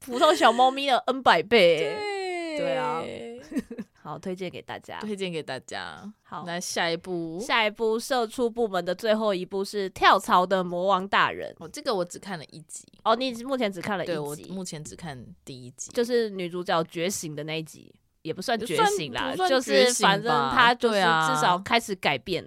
[0.00, 2.58] 普通小猫咪的 N 百倍、欸。
[2.58, 3.02] 对，对啊。
[4.08, 6.10] 好，推荐给大家，推荐给大家。
[6.22, 11.54] 好，那下一步，下一步社畜部门的最后一部是跳槽的魔王大人。
[11.58, 12.86] 哦，这个我只看了一集。
[13.04, 14.12] 哦，你目前只看了一集？
[14.14, 22.42] 对，我目前只看第一集，就是女主角觉醒的那一集，也不算觉醒啦，就是反正她就是至少开始改变。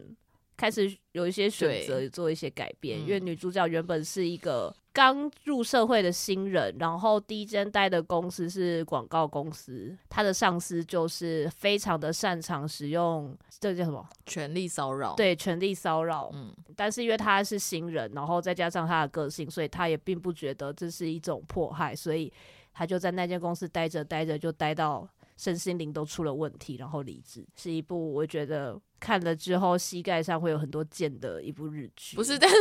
[0.61, 2.99] 开始有一些选择，做一些改变。
[2.99, 16.29] 因为女主角原本是一个刚入社会的新人，然后第一间待的公司是广告公司，她的上司就是非常的擅长使用这叫什么权力骚扰，对，权力骚扰。
[16.31, 22.31] 嗯，但是因为她是新人，然后再加上她的个性，所以她也并不觉得这是一种迫害，所以
[22.71, 27.43] 她就在那间公司待着待着，就待到身心灵都出了问题，然后离职。
[27.55, 28.79] 是一部我觉得。
[29.01, 32.15] 看了之后，膝盖上会有很多箭的一部日剧。
[32.15, 32.55] 不是，但是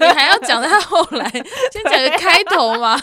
[0.00, 1.30] 你还要讲到后来，
[1.72, 3.00] 先讲个开头嘛。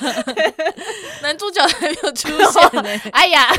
[1.24, 2.90] 男主角还没有出现 呢。
[3.14, 3.50] 哎呀，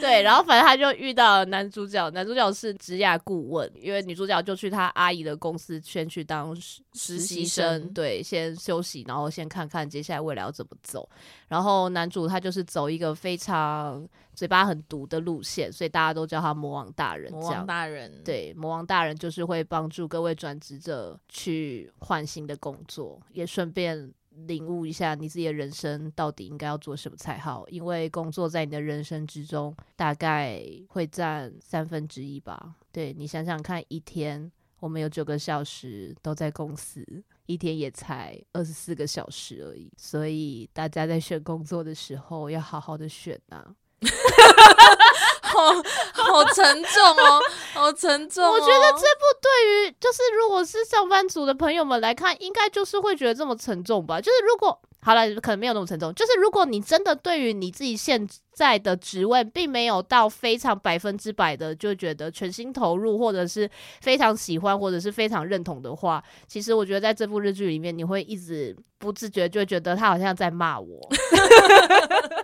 [0.00, 6.56] 对，然后反正他就遇到了男主角，男主角是职业顾问，因为女主角就去他阿姨的公司先去当
[6.94, 11.08] 实习生，对，先休息，然后先看看接下来未来要怎么走。
[11.48, 14.06] 然后男主他就是走一个非常
[14.40, 17.30] 嘴巴很毒的路线，所以大家都叫他魔王大人。
[17.30, 24.10] 魔王大人，对，魔王大人就是会帮助各位转职者去换新的工作，也顺便
[24.46, 27.68] 领悟一下你自己的人生到底应该要做什么才好。
[27.68, 32.76] 因为工作在你的人生之中大概会占三分之一吧。
[32.90, 37.04] 对，你想想看，一天我们有九个小时都在公司。
[37.44, 43.74] 一天也才二十四个小时而已，所以大家在选工作的时候要好好的选啊！
[45.42, 45.74] 好
[46.12, 47.40] 好沉重哦，
[47.74, 48.44] 好沉重。
[48.44, 54.20] 我觉得这部对于就是如果是上班族的朋友们来看，应该就是会觉得这么沉重吧？
[54.20, 54.80] 就是如果。
[55.02, 56.14] 好了，可能没有那么沉重。
[56.14, 58.28] 就是如果你真的对于你自己现
[58.60, 63.66] 在的职位，并没有到非常百分之百的就觉得全心投入，或者是
[64.02, 71.00] 非常喜欢，或者是非常认同的话，其实我觉得在这部日剧里面，你会一直不自觉就觉得他好像在骂我。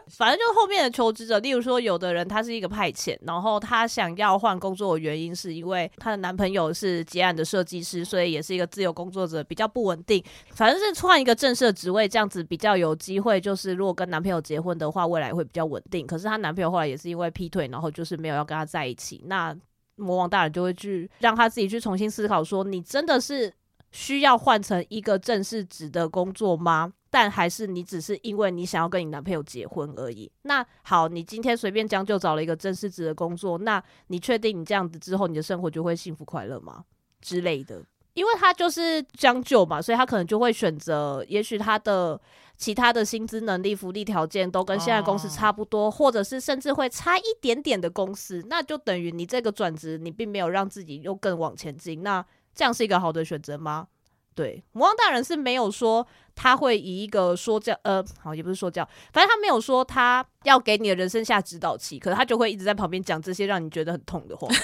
[0.09, 10.22] 反正就后面的求职者，例如说，有的人他是一个派遣，然后他想要换工作的原因是因为他的男朋友是结案的设计师，所以也是一个自由工作者，比较不稳定。
[10.52, 13.40] 反正是换一个正式的职位，这样子比较有机会。
[13.40, 16.06] 就是如果跟男朋友结婚的话，未来会比较稳定。
[16.07, 19.23] 可是她男朋友后来也是因为劈腿，然后就是没有要跟她在一起。
[19.27, 19.57] 那
[19.97, 23.53] 魔王大人就会去让她自己去重新思考，说你真的是
[23.90, 26.92] 需要换成一个正式职的工作吗？
[27.09, 30.31] 但还是你只是因为你想要跟你男朋友结婚而已。
[30.42, 36.85] 那好，你今天随便将就找了一个正式职的工作，那你确定你这样子之后，你的生活就会幸福快乐吗？
[37.23, 37.83] 之类的。
[38.12, 42.21] 因为他就是将就嘛，所以他可能就会选择，也许他的
[42.57, 52.03] 其他的薪资能力、福利条件都跟现在公司差不多，或者是甚至会差一点点的公司，那就等于你这个转职，你并没有让自己又更往前进。
[52.03, 53.88] 那这样是一个好的选择吗？
[54.35, 64.47] 对，魔王大人是没有说他会以一个说教，呃，好，也不是说教，反正他没有说他要给你的人生下指导期，可是他就会一直在旁边讲这些让你觉得很痛的话。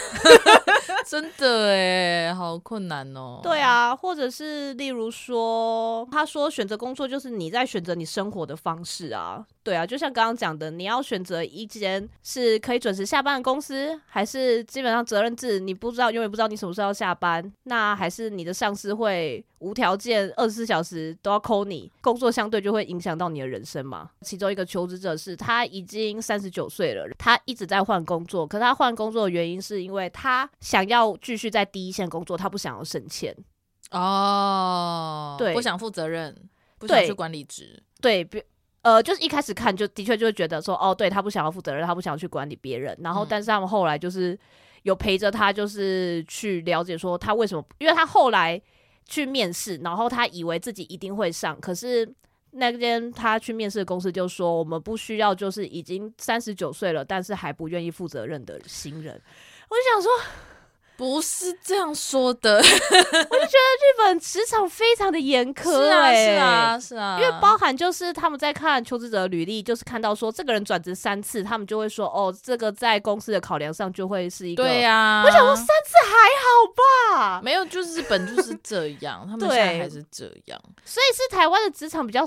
[1.06, 3.40] 真的哎，好困难哦。
[3.42, 9.44] 对啊，或者是例如说，他说选择工作就是你在选择你生活的方式啊。
[9.64, 24.10] 对啊，就像刚刚讲的，你要选择一间是可以准时下班的公司，还是基本上责任制，你不知道，永远不知道你什么时候要下班，那还是你的上司会无条件二十四小时都要 call 你，工作相对就会影响到你的人生嘛。
[24.22, 33.32] 其中一个求职者是他已经三十九岁了，他一直在换工作，可是他换工作的原因是因为他想要继续在第一线工作，他不想要升迁。
[33.92, 36.36] 哦，对，不想负责任，
[36.78, 38.28] 不想去管理职，对。
[38.82, 42.96] 对呃，就是一开始看就的确就会觉得说，哦，对，他不想要负责任，他不想要去管理别人。
[43.00, 44.36] 然后，但是他们后来就是
[44.82, 48.60] 有陪着他，就是去了解说他为什么，因为他后来
[49.06, 52.12] 去面试，然后他以为自己一定会上，可是
[52.50, 59.14] 那间他去面试的公司就说，我们不需要就是已经三十九岁了，但是还不愿意负责任的新人。
[59.68, 60.51] 我就想说。
[61.02, 62.78] 不是这样说的， 我就觉
[63.10, 82.24] 得日本职场非常的严苛，欸，是啊，是啊，是啊，因为包含就是他们在看求职者的履历，就是看到说这个人转职三次，他们就会说哦，这个在公司的考量上就会是一个，对呀，啊，我想说三次还好吧，没有，就是日本就是这样，他们现在还是这样， 所以是台湾的职场比较。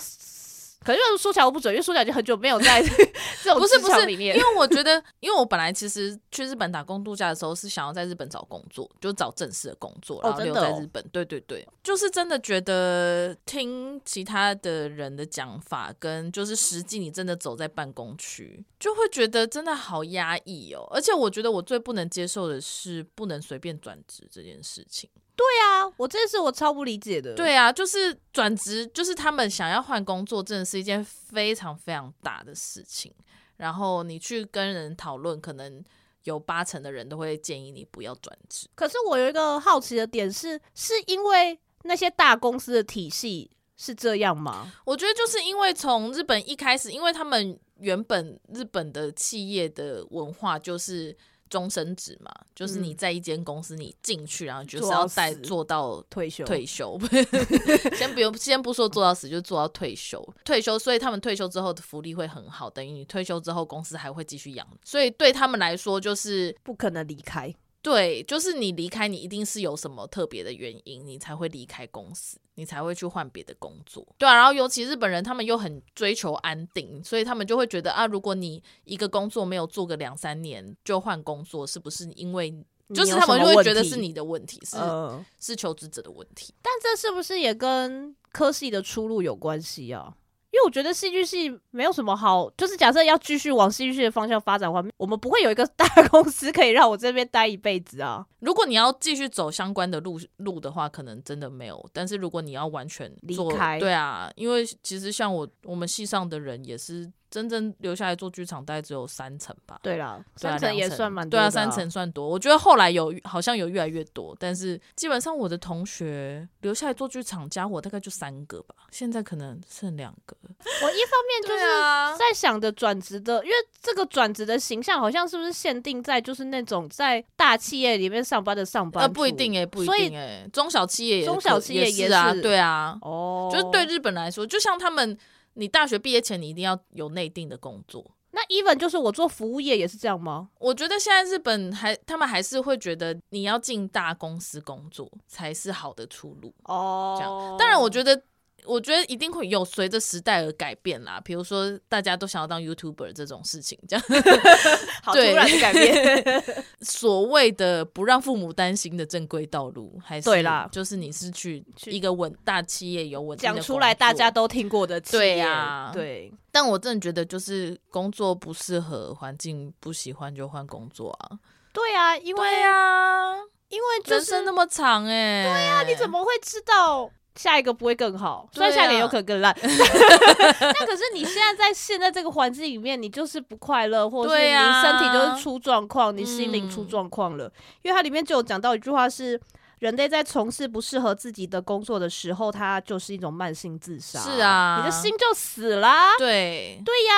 [0.86, 2.82] 可是说起来我不准，因为说起来已经很久没有在
[3.43, 4.38] 这种职场里面。
[4.38, 11.04] 因为我觉得，因为我本来其实去日本打工度假的时候是想要在日本找工作，就找正式的工作，然后留在日本。
[11.04, 20.88] 哦哦、对对对，就是真的觉得听其他的人的讲法，跟就是实际你真的走在办公区，就会觉得真的好压抑哦。
[20.91, 25.10] 而且我觉得我最不能接受的是不能随便转职这件事情。
[25.36, 27.34] 对啊，我这是我超不理解的。
[27.36, 33.13] 对啊，就是转职，就是他们想要换工作，真的是一件非常非常大的事情。
[33.58, 35.84] 然后你去跟人讨论，可能
[36.24, 38.67] 有八成的人都会建议你不要转职。
[38.76, 44.71] 可是我有一个好奇的点是，是因为那些大公司的体系是这样吗？
[44.86, 51.17] 我觉得就是因为从日本一开始，因为他们原本日本的企业的文化就是。
[51.55, 56.43] 终身制嘛，就是你在一间公司你进去，然后就是要再做到退休。
[56.43, 56.99] 退休，
[57.95, 60.21] 先不用，先不说做到死，就做到退休。
[60.43, 67.55] 退休，所以他们退休之后的福利会很好，等于你退休之后公司还会继续养，所以对他们来说就是不可能离开。
[67.86, 74.04] 对，就是你离开，你一定是有什么特别的原因，你才会离开公司，你才会去换别的工作。
[74.17, 82.52] 对啊，然后尤其日本人，他们又很追求安定，所以他们就会觉得啊，如果你一个工作没有做个两三年就换工作，是不是因为
[82.91, 86.56] 就是他们就会觉得是你的问题，是、呃、是求职者的问题？
[86.63, 90.15] 但这是不是也跟科系的出路有关系啊？
[90.55, 98.25] 因为我觉得戏剧系没有什么好，就是假设要继续往戏剧系的方向发展的话，我们不会有一个大公司可以让我这边待一辈子啊。
[98.39, 101.85] 如果你要继续走相关的路路的话，可能真的没有。
[101.91, 107.11] 但是如果你要完全离开，对啊，因为其实像我我们系上的人也是。
[107.36, 109.78] 真正留下来做剧场，大概只有三层吧。
[109.84, 111.43] 对啦，三层也算蛮多的。
[111.43, 112.26] 对啊，三层算多。
[112.26, 118.74] 我觉得后来有好像有越来越多，但是基本上我的同学留下来做剧场家伙大概就三个吧。
[118.89, 120.38] 现在可能剩两个。
[120.41, 129.04] 我一方面就是在想着转职的，因为这个转职的形象好像是不是限定在就是那种在大企业里面上班的上班？
[129.04, 135.17] 呃，不一定哎，不一定哎，中小企业也中小企业也是啊，对啊，哦，就是对日本来说，就像他们。
[135.55, 138.11] 你大学毕业前，你一定要有内定的工作。
[138.31, 140.49] 那 even 就是我做服务业也是这样吗？
[140.59, 147.15] 我觉得现在日本还他们还是会觉得你要进大公司工作才是好的出路哦。
[147.17, 148.21] 这样，当然我觉得。
[148.67, 154.06] 我觉得一定会有随着时代而改变啦，比如说大家都想要当 YouTuber 这种事情，这样
[155.04, 156.43] 好突然的改变。
[156.82, 166.34] 所谓的不让父母担心的正规道路，还是对啦，就是你是去一个稳大企业有稳定的，讲出来大家都听过的企业，对呀，对。
[166.51, 171.38] 但我真的觉得，就是工作不适合，环境不喜欢就换工作啊。
[171.73, 173.36] 对啊，因为啊，
[173.67, 177.12] 因为人生那么长哎，对呀，你怎么会知道？
[177.36, 187.45] 下一个不会更好，虽然下一个有可能更烂，啊、但可是你现在在现在这个环境里面，你就是不快乐，或者是你身体就是出状况，啊、你心灵出状况了。
[187.45, 187.52] 嗯、
[187.84, 189.39] 因为它里面就有讲到一句话是。
[189.80, 194.17] 人类在从事不适合自己的工作的时候，它就是一种慢性自杀。
[194.19, 196.17] 是啊，你的心就死啦。
[196.17, 197.13] 对，对呀。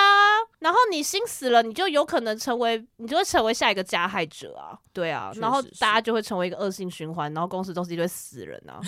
[0.58, 4.76] 然后你心死了，你就有可能成为，你就会成为下一个加害者啊。
[4.92, 8.80] 对啊，然后大家就会成为一个恶性循环，然后公司都是一堆死人啊。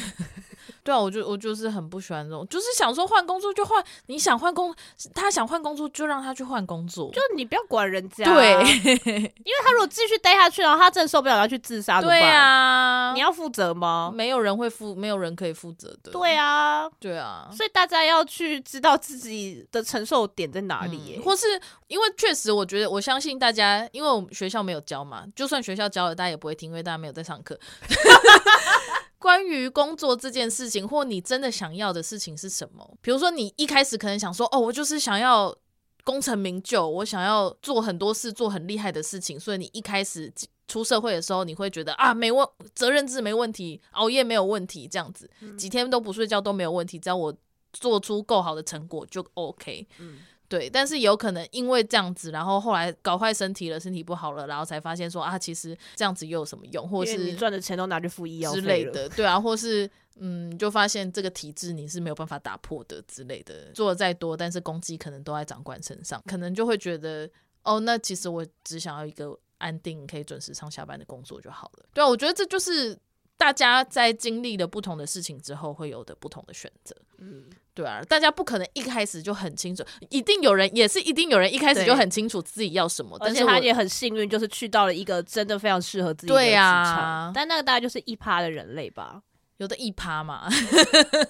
[0.82, 4.74] 对啊，我就我就是很不喜欢这种，就是想说换工作就换，你想换工，
[5.14, 8.24] 他想换工作就让他去换工作，就你不要管人家。
[8.24, 8.52] 对，
[9.04, 14.10] 因为他如果继续待下去，然后他真的受不了要去自杀，对啊，你要负责吗？
[14.14, 16.10] 没有人会负，没有人可以负责的。
[16.12, 21.46] 对啊，对啊，所以大家要去知道自己的承受点在哪里，欸，或是
[21.88, 27.58] 因为确实，我觉得我相信大家，因为我们学校没有教嘛，就算学校教了，大家也不会听，因为大家没有在上课。
[29.20, 32.98] 关于工作这件事情，或你真的想要的事情是什么？
[33.00, 35.56] 比如说，你一开始可能想说，哦，我就是想要
[36.02, 40.32] 功成名就，我想要做很多事，做很厉害的事情，所以你一开始。
[40.70, 45.28] 出社会的时候，你会觉得啊，没问责任制没问题，熬夜没有问题，这样子
[45.58, 47.36] 几天都不睡觉都没有问题，只要我
[47.72, 49.84] 做出够好的成果就 OK。
[49.98, 50.18] 嗯，
[50.50, 50.68] 对。
[50.68, 67.30] 但是有可能因为这样子，然后后来搞坏身体了，身体不好了，然后才发现说啊，其实这样子又有什么用，或是你赚的钱都拿去付医药费之类的，对啊，或是嗯，就发现这个体制你是没有办法打破的之类的，做的再多，但是攻击可能都在长官身上，可能就会觉得
[67.62, 69.38] 哦，那其实我只想要一个。
[69.60, 71.84] 安定可以准时上下班的工作就好了。
[71.92, 72.98] 对啊，我觉得这就是
[73.40, 76.94] 大家在经历了不同的事情之后会有的不同的选择。
[77.16, 86.52] 嗯，对啊，大家不可能一开始就很清楚，一定有人也是一定有人一开始就很清楚自己要什么，但是他也很幸运，就是去到了一个真的非常适合自己的职场。
[86.52, 89.22] 对啊，但那个大概就是一趴的人类吧。
[89.60, 90.48] 有的一趴嘛，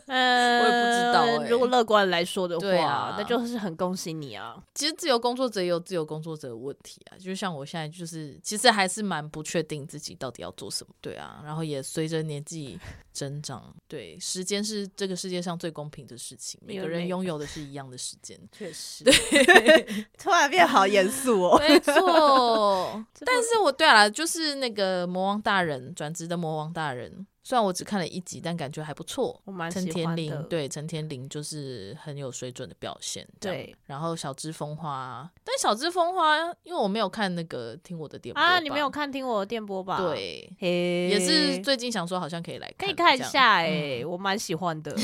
[0.06, 1.48] 嗯， 我也不知道、欸。
[1.48, 4.54] 如果乐观来说的话，啊、那就是很恭喜你啊。
[4.72, 10.94] 其实自由工作者也有自由工作者的问题啊，就像我现在就是，其实还是蛮不确定自己到底要做什么。
[11.00, 12.78] 对啊，然后也随着年纪
[13.12, 18.38] 增长， 对，时间是这个世界上最公平的事情，每个人拥有的是一样的时间。
[18.56, 21.58] 确实，对，突然变好严肃哦。
[21.58, 27.26] 没错，但是我对啊，就是那个魔王大人转职的魔王大人。
[27.42, 29.40] 虽然我只看了一集，但感觉还不错。
[29.44, 33.26] 我蛮陈天林的，对陈天林就是很有水准的表现。
[33.40, 39.96] 对，然后小芝风花，但小芝风花，因为我没有看那个听我的电波啊，你没有看听我的电波吧？
[39.98, 44.94] 对，也是最近想说好像可以来看，可以看一下哎、欸，嗯、我蛮喜欢的。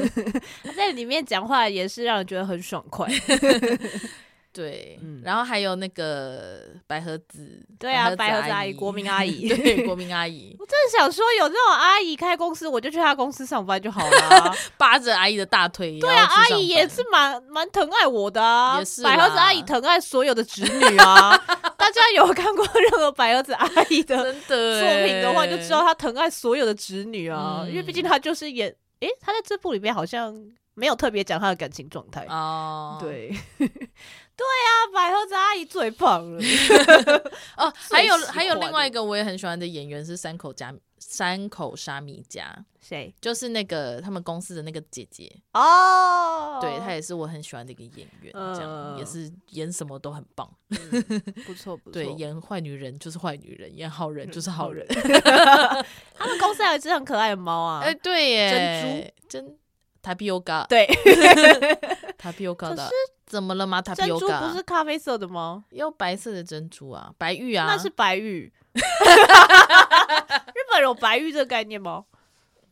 [0.64, 3.08] 他在里面讲话也是让人觉得很爽快。
[4.54, 10.54] 对，嗯、然后还有那个百合子，对啊，白白盒子阿姨，国民阿姨， 对，国民阿姨。
[10.60, 15.98] 我真的想说，有这种阿姨开公司，我就去她公司上班就好了、啊， 扒着阿姨的大腿。
[15.98, 21.36] 对啊，阿姨也是蛮蛮疼爱我的啊，也是百合子阿姨疼爱所有的侄女啊。
[21.76, 24.56] 大家有看过任何百合子阿姨的作
[25.04, 28.68] 品的话，就知道她疼爱所有的侄女啊，嗯、因为毕竟她就是演，
[29.00, 30.32] 诶、欸，她在这部里面好像
[30.74, 33.32] 没有特别讲他的感情状态哦，对。
[34.36, 36.42] 对啊，百合子阿姨最棒了
[37.56, 37.72] 哦！
[37.92, 43.14] 还有还有另外一个我也很喜欢的演员是山口加山口沙弥加，谁？
[43.20, 46.58] 就是那个他们公司的那个姐姐哦。
[46.60, 51.92] 对，她也是我很喜欢的一个演员，这样、呃、也是演什么都很棒，嗯、不错不错。
[51.92, 54.84] 对，演坏女人就是坏女人，演好人就是好人。
[54.88, 57.82] 他们公司还有一只很可爱的猫啊！
[57.84, 59.58] 哎、欸，对耶，珍珠真
[60.04, 60.86] 塔皮欧嘎，对，
[62.18, 62.90] 塔皮欧嘎的。
[63.26, 63.80] 怎么了吗？
[63.80, 65.64] 它珍珠不是咖啡色的吗？
[65.70, 68.52] 要白色的珍珠啊，白玉啊，那是白玉。
[68.76, 68.80] 日
[70.70, 72.04] 本有白玉这个概念吗？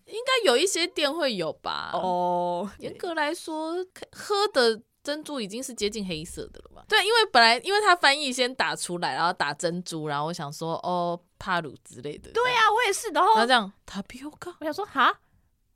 [0.04, 1.90] 应该有一些店会有吧。
[1.94, 3.72] 哦，严格来说，
[4.12, 6.84] 喝的珍珠已经是接近黑色的了吧？
[6.86, 12.30] 对，因为本来因为它翻译先打出来，然后打珍珠，然后我想说哦，帕鲁之类的。
[12.32, 13.08] 对啊，我也是。
[13.08, 15.18] 然后，然后这样塔皮欧嘎，我想说哈。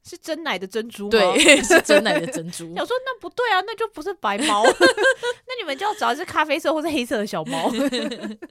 [0.08, 1.10] 是真奶的珍珠吗？
[1.10, 2.72] 对， 是真奶的珍珠。
[2.78, 7.68] 我说那不对啊，那就不是白猫， 那你们就要找一只咖啡色或是黑色的小猫。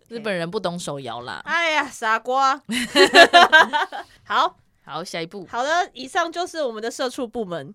[0.10, 1.42] 日本人不懂手摇啦。
[1.46, 2.62] 哎呀，傻瓜。
[4.26, 5.48] 好好，下一步。
[5.50, 7.74] 好的，以上就是我们的社畜部门。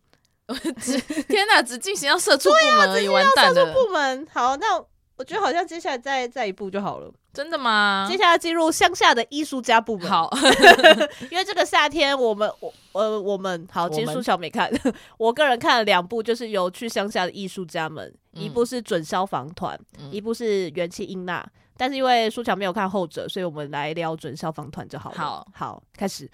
[1.28, 3.54] 天哪，只进行到社畜部门而已，完蛋了。
[3.54, 4.84] 社畜部门，好，那
[5.20, 7.12] 我觉得好像接下来再再一步就好了。
[7.30, 8.06] 真的吗？
[8.10, 10.08] 接下来进入乡下的艺术家部门。
[10.08, 10.30] 好，
[11.30, 14.72] 因为这个夏天我们我呃我们好，其实书樵没看，
[15.18, 21.46] 我个人看了两部，就是有去乡下的艺术家们，嗯、一部是准消防团，嗯、一部是元气英娜。
[21.76, 25.18] 但是因为舒乔没有看后者，所以我们来聊准消防团就好了。
[25.18, 26.26] 好，好，开始。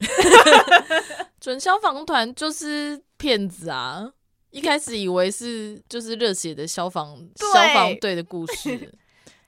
[1.38, 4.10] 准消防团就是骗子啊！
[4.52, 8.92] 一开始以为是就是热血的消防消防队的故事。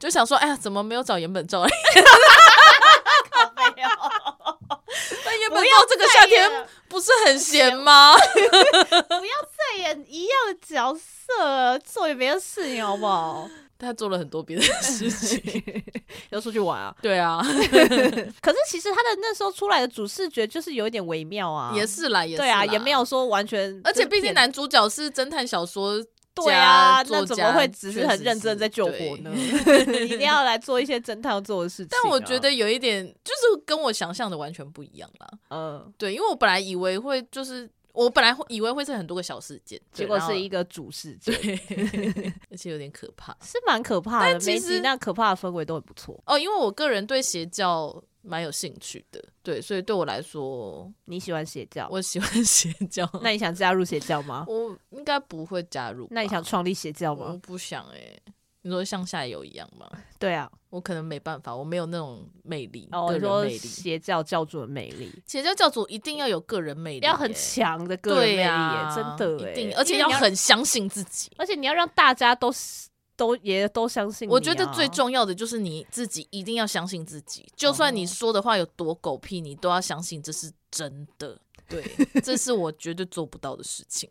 [0.00, 1.62] 就想说，哎呀，怎么没有找岩本照？
[3.30, 4.59] 靠北哦！
[5.24, 8.14] 那岩本照这个夏天不是很闲吗？
[8.18, 13.48] 不要再演一样的角色，做也别的事情好不好？
[13.85, 15.62] 他做了很多别的 事情，
[16.30, 16.95] 要出去玩啊？
[17.03, 17.41] 对啊。
[17.43, 23.80] 可是其实他的那时候出来的主视觉就是有一点微妙啊，也是啦，也是对啊，也没有说完全。
[23.85, 26.05] 而且毕竟男主角是侦探小说。
[26.37, 29.30] 对啊，那怎么会只是很认真在救火呢？
[29.37, 32.01] 一定要来做一些侦探要做的事情，啊。
[32.03, 35.28] 但我觉得有一点，就是跟我想象的完全不一样啦。
[35.51, 41.34] 嗯，对，因为我本来以为会就是，我本来以为会是很多个小事件，结果是一个主事件，
[42.51, 44.38] 而且有点可怕， 是蛮可怕的。
[44.38, 46.38] 其实那可怕的氛围都很不错哦。
[46.38, 48.05] 因为我个人对邪教。
[48.26, 53.07] 蛮有兴趣的，对，所以对我来说，你喜欢邪教，我喜欢邪教。
[53.22, 54.47] 那你想加入邪教吗？
[54.49, 56.09] 我应该不会加入。
[56.11, 57.26] 那你想创立邪教吗？
[57.32, 58.22] 我不想哎、欸。
[58.64, 59.86] 你说像下游一样吗？
[60.18, 62.88] 对啊，我可能没办法，我没有那种魅力。
[62.92, 72.52] 哦，个人魅力，邪教教主的魅力，邪教教主一定要有个人魅力，要很强的个人魅力，真的，一定，而且要很相信自己，而且你要让大家都。
[73.16, 81.38] 都也都相信、啊，我觉得最重要的就是你自己一定要相信自己，就算你说的话有多狗屁，你都要相信这是真的。
[81.68, 81.82] 对，
[82.22, 84.08] 这是我绝对做不到的事情。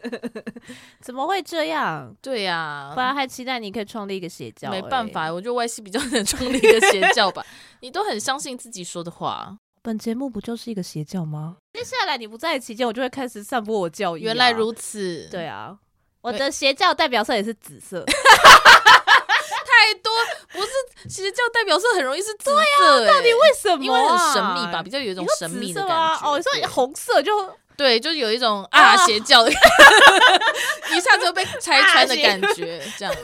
[1.00, 2.14] 怎么会这样？
[2.20, 7.44] 对呀、啊，本来还期待你可以创立一个邪教、欸，没办法，我觉得 Y C 比较能创立一个邪教吧。
[7.80, 11.56] 你都很相信自己说的话，本节目不就是一个邪教吗？
[11.72, 14.24] 接下来你不在期间，我就会开始散播我教义、啊。
[14.24, 15.78] 原来如此，对啊。
[16.22, 18.04] 我的邪教代表色也是紫色，
[20.52, 23.84] 不是其实教代表色很容易是紫色，对啊，到底为什么？
[23.84, 26.28] 因为很神秘吧，比较有一种神秘的感觉。
[26.30, 27.32] 哦，你说红色就
[27.76, 29.50] 对，就有一种啊邪教的，
[30.94, 33.14] 一下子就被拆穿的感觉， 这样。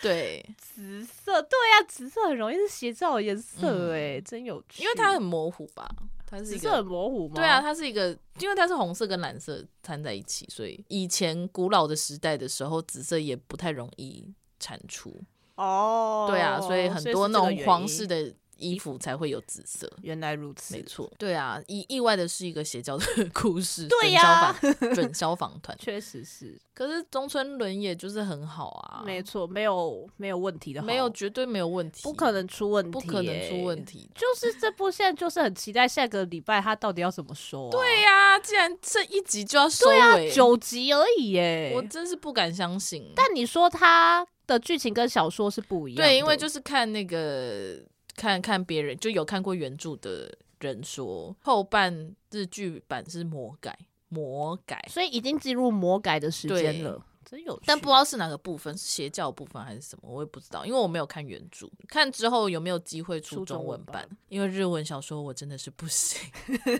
[0.00, 5.88] 对，紫色，对啊，紫色很容易是邪教的颜色，哎，真有趣，因为它很模糊吧。
[6.28, 7.34] 它是一个紫色很模糊吗？
[7.36, 14.24] 对啊，它是一个，因为它是红色跟蓝色掺在一起，所以以前古老的时代的时候，紫色也不太容易
[14.60, 15.20] 产出。
[15.56, 19.90] 哦，对啊，所以很多那种皇室的衣服才会有紫色。
[20.02, 21.10] 原来如此，没错。
[21.18, 23.04] 对啊，意意外的是一个邪教的
[23.34, 23.86] 故事。
[23.88, 24.54] 对呀，
[24.94, 26.58] 准消防团确实是。
[26.74, 34.10] 可是中村伦也就是很好啊，没错，没有没有问题的，没有绝对没有问题，不可能出问题，不可能出问题。
[34.14, 37.70] 就是这部现在就是很期待下个礼拜他到底要怎么说。
[37.70, 39.86] 对呀，既然这一集就要收
[40.16, 43.10] 尾，九集而已耶，我真是不敢相信。
[43.14, 47.82] 但你说他的剧情跟小说是不一样，对，因为就是看那个
[48.14, 53.78] 看看别人就有看过原著的人说，后半日剧版是魔改。
[54.08, 57.04] 魔改，所以已经进入魔改的时间了。
[57.28, 61.66] 真有趣，但不知道是哪个部分，是邪教部分还是什么，我也不知道，因为我没有看原著。
[61.88, 64.08] 看之后有没有机会出中文版？
[64.28, 66.20] 因为日文小说我真的是不行，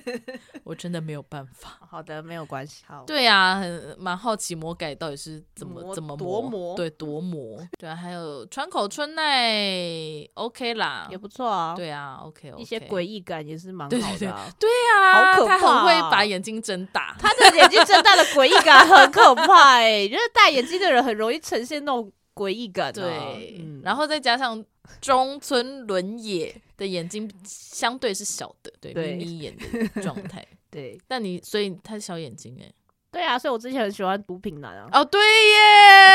[0.62, 1.80] 我真的没有办法。
[1.90, 2.84] 好的，没有关系。
[2.86, 6.76] 好，对啊，很蛮好奇魔改到底是怎么怎么夺魔？
[6.76, 7.59] 对，夺魔。
[7.76, 11.74] 对啊，还有川口春奈，OK 啦，也不错啊。
[11.74, 14.53] 对啊，OK，一些诡异感也是蛮好的。
[14.61, 20.36] 对啊，好可怕，他很会把眼睛睁大，他的眼睛睁大的诡异感很可怕哎， 就是。
[20.37, 24.62] 戴眼镜的人很容易呈现那种诡异感，对，嗯、然后再加上
[25.01, 31.01] 中村伦也的眼睛相对是小的，对，眯眯眼的状态， 对。
[31.09, 32.70] 但你所以他是小眼睛哎，
[33.11, 35.57] 对啊，所以我之前很喜欢毒品男啊，哦对耶，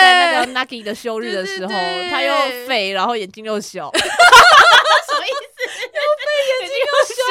[0.01, 5.81] 在那个 Nagi 的休日的时候，对对对，他又肥，然后眼睛又小， 什么意思？
[5.81, 7.21] 又肥眼睛又小，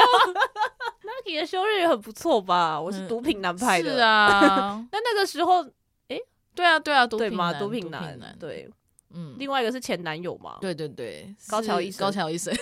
[1.31, 2.81] Nagi 的休日也很不错吧？
[2.81, 5.65] 我是毒品男派的，嗯、是啊，那那个时候。
[6.61, 8.69] 对啊，对啊，毒品男，毒品男，对，
[9.15, 12.55] 嗯，另外一个是前男友嘛，对对对，高桥医生，高桥医生。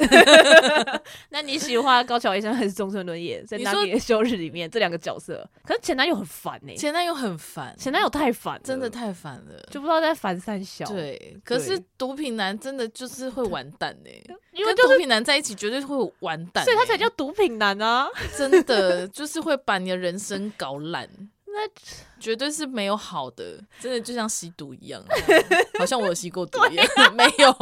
[1.31, 3.43] 那你喜欢高桥医生还是中村伦也？
[3.43, 10.87] 在《那年的休日》里面这两个角色，可是前男友很烦呢，前男友很烦，前男友太烦，真的太烦了，就不知道在烦三小。
[10.87, 14.11] 对，可是毒品男真的就是会完蛋呢，
[14.55, 21.09] 因为毒品男在一起绝对会完蛋，所以他才叫毒品男啊，真的就是会把你的人生搞烂。
[21.53, 21.69] 那
[22.21, 25.03] 绝对是没有好的，真的就像吸毒一样，
[25.79, 27.57] 好像我有吸过毒一样，啊、 没有。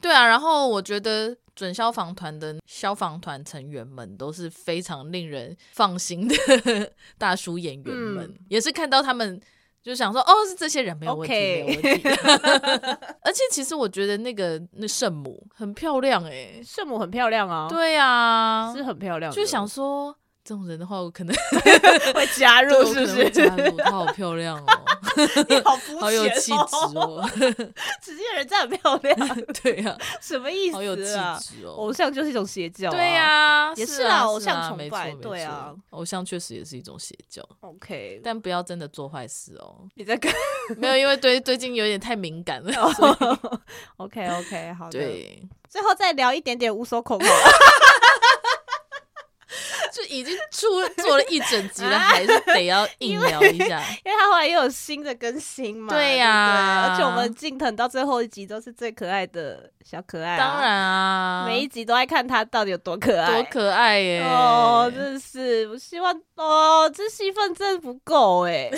[0.00, 9.40] 对啊，然后我觉得准消防团的消防团成员们都是非常令人放心的大叔演员们，嗯、也是看到他们
[9.82, 12.08] 就想说，哦，是这些人没有问题没有问题。
[13.24, 20.14] 而且其实我觉得那个那圣母很漂亮哎、欸，圣母很漂亮啊，对啊，是很漂亮，就想说。
[20.44, 21.34] 这种人的话，我可能
[22.14, 23.30] 会加入，是不是？
[23.30, 24.80] 加入， 她好漂亮哦，
[25.48, 27.30] 你好肤浅哦，好有气质哦。
[28.02, 30.74] 直接人真的很漂亮，对呀，什么意思？
[30.74, 31.72] 好有气质哦。
[31.78, 37.42] 偶像就是一种邪教，对呀，也是啊，偶像崇拜，对啊，偶像确实也是一种邪教。
[37.60, 39.88] OK，但不要真的做坏事哦。
[39.94, 40.30] 你在干？
[40.76, 42.70] 没有，因为对最近有点太敏感了。
[43.96, 44.90] OK OK，好的。
[44.90, 47.24] 对，最后再聊一点点无所口口。
[49.94, 50.66] 就已经出
[51.02, 55.94] 做了一整集了，还是得要硬聊一下， 因为他后来又有新的更新嘛。
[55.94, 64.22] 对呀，而且我们近藤到最后一集都是最可爱的小可爱，当然啊，每一集都爱看他到底有多可爱，多可爱耶！
[64.24, 68.68] 哦，真的是，我希望哦，这戏份真的不够哎，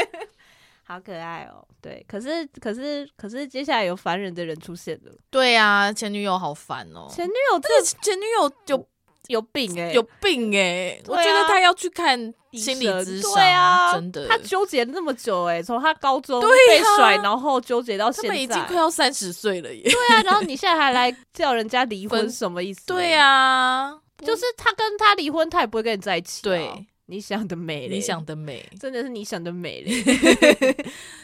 [0.84, 1.62] 好可爱哦。
[1.82, 5.12] 对，可是可是可是接下来有烦人的人出现了。
[5.30, 8.86] 对呀，前女友好烦哦，前女友这前女友就。
[9.30, 11.02] 有病哎、欸，有病哎、欸！
[11.04, 12.18] 啊、我觉得他要去看
[12.52, 14.26] 心理咨商，对啊，真的。
[14.26, 19.82] 他纠结那么久哎、欸，从他高中被甩，啊、然后纠结到现在，已经快要三十岁了耶。
[19.82, 22.86] 对啊，然后你现在还来叫人家离婚， 什么意思？
[22.86, 26.42] 对啊，就是他跟他离婚，他也不会跟你在一起、啊。
[26.42, 26.86] 对。
[27.10, 30.00] 你想的美，你想的美， 真的是你想的美嘞！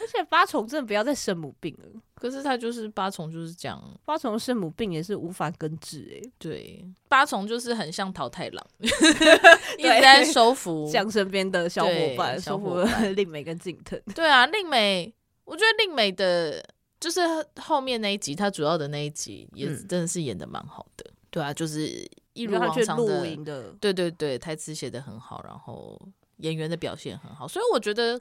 [0.01, 2.01] 而且八重真的不要再圣母病了。
[2.13, 6.31] 可是他就是八重就是这样，八重圣母病也是无法根治哎、欸。
[6.37, 12.81] 对，八重就是很像桃太郎， 一直在收服像身边的小伙伴，收服
[13.15, 13.97] 令美跟静藤。
[14.13, 15.13] 对啊，令美，
[15.45, 16.61] 我觉得令美的，
[16.99, 17.21] 就是
[17.61, 21.05] 后面那一集，他主要的那一集也真的是演的蛮好的。
[21.07, 22.05] 嗯、对啊，就是。
[22.37, 25.99] 一如往常的，的对对对，台词写的很好，然后
[26.37, 28.19] 演员的表现很好，所以我觉得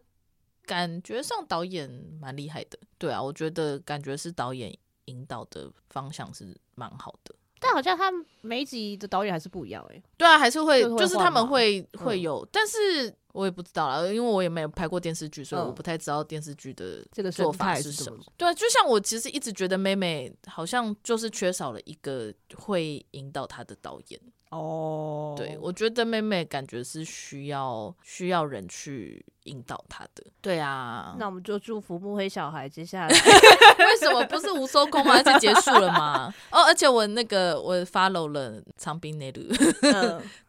[0.65, 1.91] 感觉上导演
[2.21, 2.79] 蛮厉害的。
[2.97, 7.35] 对啊，我觉得感觉是导演引导的方向是蛮好的。
[7.67, 8.13] 但好像他
[8.43, 10.03] 每一集的导演还是不一样哎、欸。
[10.17, 13.15] 对啊，还是会，就是他们会会有，嗯、但是。
[13.37, 18.19] 我也不知道啦，因为我也没有拍过电视剧，所以我不太知道电视剧的这个做法是什么。
[18.35, 24.19] 对，就像我其实一直觉得妹妹好像就是缺少了一个会引导她的导演
[24.59, 25.35] 哦。
[25.37, 30.25] 对，我觉得妹妹感觉是需要需要人去引导她的。
[30.41, 33.09] 对啊，那我们就祝福木黑小孩接下来。
[33.79, 35.23] 为什么不是无收工吗？
[35.23, 36.33] 就结束了吗？
[36.51, 39.43] 哦，而且我那个我 follow 了长滨内鲁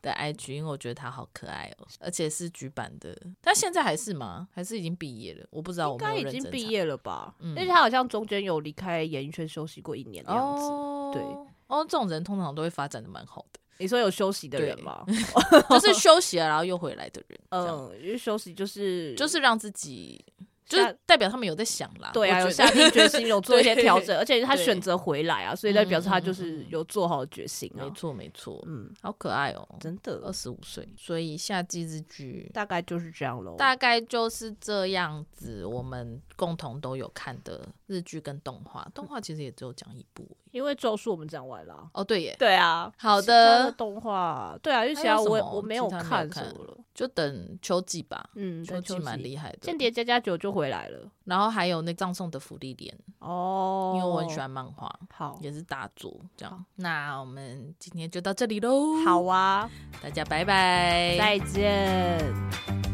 [0.02, 3.16] 的 IG，因为我觉得他好可爱哦，而且是局版的。
[3.42, 4.48] 他现在还是吗？
[4.54, 5.46] 还是已经毕业了？
[5.50, 7.36] 我不知道，我应该已经毕业了吧？
[7.40, 10.64] 嗯，而且他好像中间有离开演艺圈休息过一年的样子。
[10.64, 11.22] 哦，对，
[11.68, 13.60] 哦，这种人通常都会发展的蛮好的。
[13.80, 15.06] 你说有休息的人吗？
[15.70, 17.40] 就是休息了然后又回来的人。
[17.50, 20.24] 嗯，因为休息就是就是让自己。
[20.70, 27.86] 就是代表他们有在想啦，对啊，有下定决心，有做一些调整， 而且他选择回来啊，所以代表示他就是有做好决心啊。
[27.86, 35.66] 没错，没错，嗯，好可爱哦，真的，二十五岁，所以夏季日剧大概就是这样喽，大概就是这样子。
[35.66, 40.28] 我们共同都有看的日剧跟动画，动画其实也只有讲一部，
[40.58, 41.88] 因为咒术我们讲完了。
[41.94, 48.30] 哦，对耶，对啊，好的，动画，对啊，因为其他我我没有看什么了，就等秋季吧。
[48.34, 56.66] 嗯，秋季蛮厉害的，间谍加加九就回来了，然后还有那葬送的福利莲哦，因为我很喜欢漫画，好，也是大作这样。
[56.76, 59.70] 那我们今天就到这里喽，好啊，
[60.02, 62.87] 大家拜拜，再见。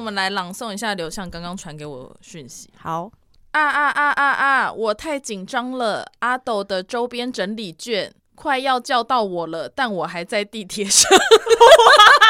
[0.00, 2.70] 我们来朗诵一下刘向刚刚传给我讯息。
[2.74, 3.12] 好
[3.50, 4.72] 啊啊啊啊啊！
[4.72, 8.10] 我太紧张了，阿斗的周边整理券。
[8.34, 11.06] 快要叫到我了，但我还在地铁上。